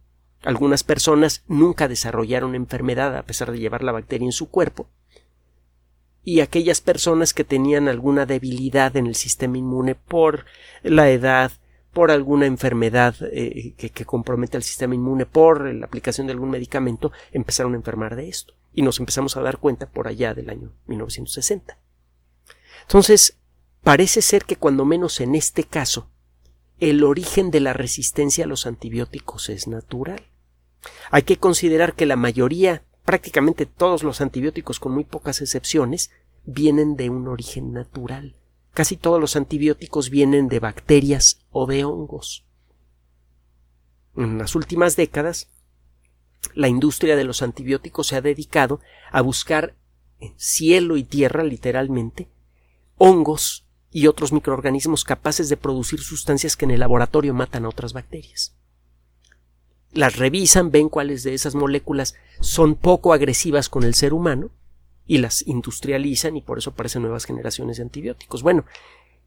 Algunas 0.43 0.85
personas 0.85 1.43
nunca 1.49 1.89
desarrollaron 1.89 2.55
enfermedad 2.55 3.17
a 3.17 3.23
pesar 3.23 3.51
de 3.51 3.59
llevar 3.59 3.83
la 3.83 3.91
bacteria 3.91 4.25
en 4.25 4.31
su 4.31 4.49
cuerpo, 4.49 4.87
y 6.23 6.39
aquellas 6.39 6.81
personas 6.81 7.33
que 7.33 7.43
tenían 7.43 7.87
alguna 7.87 8.25
debilidad 8.25 8.95
en 8.95 9.07
el 9.07 9.15
sistema 9.15 9.57
inmune 9.57 9.95
por 9.95 10.45
la 10.83 11.09
edad, 11.09 11.51
por 11.93 12.11
alguna 12.11 12.45
enfermedad 12.45 13.15
eh, 13.21 13.73
que, 13.77 13.89
que, 13.89 14.05
compromete 14.05 14.57
al 14.57 14.63
sistema 14.63 14.95
inmune, 14.95 15.25
por 15.25 15.73
la 15.73 15.85
aplicación 15.85 16.27
de 16.27 16.33
algún 16.33 16.49
medicamento, 16.49 17.11
empezaron 17.31 17.73
a 17.73 17.77
enfermar 17.77 18.15
de 18.15 18.29
esto. 18.29 18.53
Y 18.73 18.81
nos 18.81 18.99
empezamos 18.99 19.35
a 19.35 19.41
dar 19.41 19.57
cuenta 19.57 19.89
por 19.89 20.07
allá 20.07 20.33
del 20.33 20.49
año 20.49 20.71
1960. 20.87 21.77
Entonces, 22.83 23.37
parece 23.83 24.21
ser 24.21 24.45
que 24.45 24.55
cuando 24.55 24.85
menos 24.85 25.19
en 25.19 25.35
este 25.35 25.63
caso, 25.63 26.09
el 26.79 27.03
origen 27.03 27.51
de 27.51 27.59
la 27.59 27.73
resistencia 27.73 28.45
a 28.45 28.47
los 28.47 28.65
antibióticos 28.65 29.49
es 29.49 29.67
natural. 29.67 30.23
Hay 31.11 31.23
que 31.23 31.37
considerar 31.37 31.93
que 31.93 32.05
la 32.05 32.15
mayoría 32.15 32.83
prácticamente 33.05 33.65
todos 33.65 34.03
los 34.03 34.21
antibióticos, 34.21 34.79
con 34.79 34.93
muy 34.93 35.03
pocas 35.03 35.41
excepciones, 35.41 36.11
vienen 36.45 36.95
de 36.95 37.09
un 37.09 37.27
origen 37.27 37.73
natural. 37.73 38.35
Casi 38.73 38.97
todos 38.97 39.19
los 39.19 39.35
antibióticos 39.35 40.09
vienen 40.09 40.47
de 40.47 40.59
bacterias 40.59 41.41
o 41.51 41.65
de 41.65 41.83
hongos. 41.83 42.45
En 44.15 44.37
las 44.37 44.55
últimas 44.55 44.95
décadas, 44.95 45.49
la 46.53 46.67
industria 46.67 47.15
de 47.15 47.23
los 47.23 47.41
antibióticos 47.41 48.07
se 48.07 48.15
ha 48.15 48.21
dedicado 48.21 48.79
a 49.11 49.21
buscar 49.21 49.75
en 50.19 50.33
cielo 50.37 50.97
y 50.97 51.03
tierra, 51.03 51.43
literalmente, 51.43 52.29
hongos 52.97 53.65
y 53.91 54.07
otros 54.07 54.31
microorganismos 54.31 55.03
capaces 55.03 55.49
de 55.49 55.57
producir 55.57 56.01
sustancias 56.01 56.55
que 56.55 56.65
en 56.65 56.71
el 56.71 56.79
laboratorio 56.79 57.33
matan 57.33 57.65
a 57.65 57.69
otras 57.69 57.93
bacterias 57.93 58.55
las 59.93 60.17
revisan, 60.17 60.71
ven 60.71 60.89
cuáles 60.89 61.23
de 61.23 61.33
esas 61.33 61.55
moléculas 61.55 62.15
son 62.39 62.75
poco 62.75 63.13
agresivas 63.13 63.69
con 63.69 63.83
el 63.83 63.93
ser 63.93 64.13
humano 64.13 64.49
y 65.11 65.17
las 65.17 65.45
industrializan 65.45 66.37
y 66.37 66.41
por 66.41 66.57
eso 66.57 66.69
aparecen 66.69 67.01
nuevas 67.01 67.25
generaciones 67.25 67.75
de 67.75 67.83
antibióticos. 67.83 68.43
Bueno, 68.43 68.63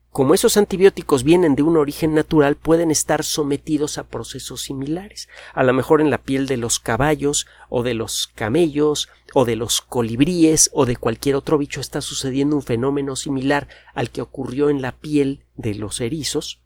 como 0.08 0.32
esos 0.32 0.56
antibióticos 0.56 1.24
vienen 1.24 1.56
de 1.56 1.62
un 1.62 1.76
origen 1.76 2.14
natural, 2.14 2.56
pueden 2.56 2.90
estar 2.90 3.22
sometidos 3.22 3.98
a 3.98 4.04
procesos 4.04 4.62
similares. 4.62 5.28
A 5.52 5.62
lo 5.62 5.74
mejor 5.74 6.00
en 6.00 6.08
la 6.08 6.22
piel 6.22 6.46
de 6.46 6.56
los 6.56 6.80
caballos, 6.80 7.46
o 7.68 7.82
de 7.82 7.92
los 7.92 8.28
camellos, 8.28 9.10
o 9.34 9.44
de 9.44 9.56
los 9.56 9.82
colibríes, 9.82 10.70
o 10.72 10.86
de 10.86 10.96
cualquier 10.96 11.36
otro 11.36 11.58
bicho 11.58 11.82
está 11.82 12.00
sucediendo 12.00 12.56
un 12.56 12.62
fenómeno 12.62 13.14
similar 13.14 13.68
al 13.92 14.08
que 14.08 14.22
ocurrió 14.22 14.70
en 14.70 14.80
la 14.80 14.92
piel 14.92 15.44
de 15.54 15.74
los 15.74 16.00
erizos. 16.00 16.62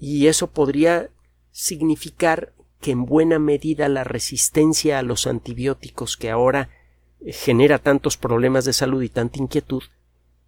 Y 0.00 0.26
eso 0.26 0.48
podría 0.48 1.10
significar 1.52 2.54
que 2.80 2.90
en 2.90 3.06
buena 3.06 3.38
medida 3.38 3.88
la 3.88 4.02
resistencia 4.02 4.98
a 4.98 5.02
los 5.02 5.28
antibióticos 5.28 6.16
que 6.16 6.28
ahora 6.28 6.70
genera 7.24 7.78
tantos 7.78 8.16
problemas 8.16 8.64
de 8.64 8.72
salud 8.72 9.02
y 9.02 9.08
tanta 9.08 9.38
inquietud 9.38 9.82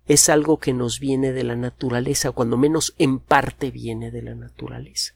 es 0.07 0.29
algo 0.29 0.59
que 0.59 0.73
nos 0.73 1.01
viene 1.01 1.33
de 1.33 1.45
la 1.45 1.55
naturaleza, 1.55 2.33
cuando 2.33 2.57
menos 2.57 2.95
en 2.99 3.19
parte 3.19 3.71
viene 3.71 4.11
de 4.11 4.23
la 4.23 4.35
naturaleza. 4.35 5.15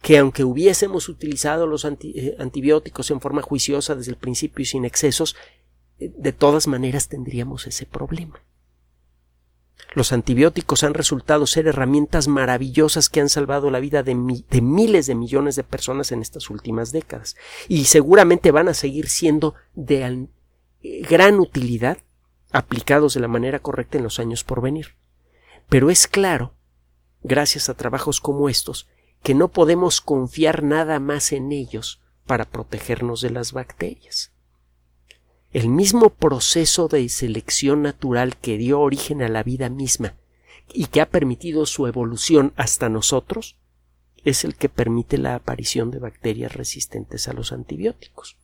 Que 0.00 0.18
aunque 0.18 0.44
hubiésemos 0.44 1.08
utilizado 1.08 1.66
los 1.66 1.84
eh, 1.84 2.36
antibióticos 2.38 3.10
en 3.10 3.20
forma 3.20 3.42
juiciosa 3.42 3.94
desde 3.94 4.12
el 4.12 4.16
principio 4.16 4.62
y 4.62 4.66
sin 4.66 4.84
excesos, 4.84 5.36
eh, 5.98 6.10
de 6.16 6.32
todas 6.32 6.66
maneras 6.66 7.08
tendríamos 7.08 7.66
ese 7.66 7.84
problema. 7.84 8.40
Los 9.92 10.12
antibióticos 10.12 10.82
han 10.82 10.94
resultado 10.94 11.46
ser 11.46 11.66
herramientas 11.66 12.26
maravillosas 12.26 13.08
que 13.08 13.20
han 13.20 13.28
salvado 13.28 13.70
la 13.70 13.78
vida 13.78 14.02
de, 14.02 14.14
miles 14.14 15.06
de 15.06 15.14
millones 15.14 15.54
de 15.54 15.62
personas 15.62 16.10
en 16.10 16.20
estas 16.22 16.50
últimas 16.50 16.90
décadas 16.90 17.36
y 17.68 17.84
seguramente 17.84 18.50
van 18.50 18.68
a 18.68 18.74
seguir 18.74 19.08
siendo 19.08 19.54
de 19.74 20.02
gran 21.08 21.40
utilidad 21.40 21.98
aplicados 22.52 23.14
de 23.14 23.20
la 23.20 23.28
manera 23.28 23.58
correcta 23.58 23.98
en 23.98 24.04
los 24.04 24.18
años 24.18 24.44
por 24.44 24.60
venir. 24.60 24.96
Pero 25.68 25.90
es 25.90 26.06
claro, 26.06 26.54
gracias 27.22 27.68
a 27.68 27.74
trabajos 27.74 28.20
como 28.20 28.48
estos, 28.48 28.88
que 29.22 29.34
no 29.34 29.48
podemos 29.48 30.00
confiar 30.00 30.62
nada 30.62 31.00
más 31.00 31.32
en 31.32 31.50
ellos 31.52 32.00
para 32.26 32.44
protegernos 32.44 33.20
de 33.20 33.30
las 33.30 33.52
bacterias 33.52 34.34
el 35.54 35.68
mismo 35.68 36.10
proceso 36.10 36.88
de 36.88 37.08
selección 37.08 37.82
natural 37.82 38.36
que 38.36 38.58
dio 38.58 38.80
origen 38.80 39.22
a 39.22 39.28
la 39.28 39.44
vida 39.44 39.68
misma 39.68 40.16
y 40.72 40.86
que 40.86 41.00
ha 41.00 41.08
permitido 41.08 41.64
su 41.64 41.86
evolución 41.86 42.52
hasta 42.56 42.88
nosotros, 42.88 43.56
es 44.24 44.42
el 44.42 44.56
que 44.56 44.68
permite 44.68 45.16
la 45.16 45.36
aparición 45.36 45.92
de 45.92 46.00
bacterias 46.00 46.54
resistentes 46.54 47.28
a 47.28 47.34
los 47.34 47.52
antibióticos. 47.52 48.36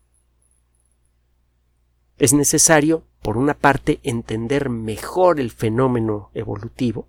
Es 2.21 2.35
necesario, 2.35 3.03
por 3.23 3.39
una 3.39 3.55
parte, 3.55 3.99
entender 4.03 4.69
mejor 4.69 5.41
el 5.41 5.51
fenómeno 5.51 6.31
evolutivo 6.35 7.09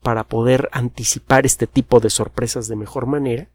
para 0.00 0.22
poder 0.24 0.68
anticipar 0.70 1.44
este 1.44 1.66
tipo 1.66 1.98
de 1.98 2.08
sorpresas 2.08 2.68
de 2.68 2.76
mejor 2.76 3.06
manera, 3.06 3.50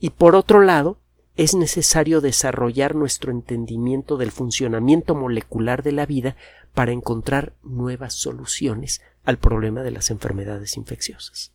y 0.00 0.08
por 0.10 0.34
otro 0.34 0.62
lado, 0.62 0.98
es 1.36 1.54
necesario 1.54 2.22
desarrollar 2.22 2.94
nuestro 2.94 3.30
entendimiento 3.30 4.16
del 4.16 4.32
funcionamiento 4.32 5.14
molecular 5.14 5.82
de 5.82 5.92
la 5.92 6.06
vida 6.06 6.36
para 6.72 6.92
encontrar 6.92 7.52
nuevas 7.62 8.14
soluciones 8.14 9.02
al 9.24 9.36
problema 9.36 9.82
de 9.82 9.90
las 9.90 10.10
enfermedades 10.10 10.78
infecciosas. 10.78 11.52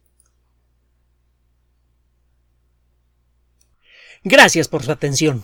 Gracias 4.23 4.67
por 4.67 4.83
su 4.83 4.91
atención. 4.91 5.43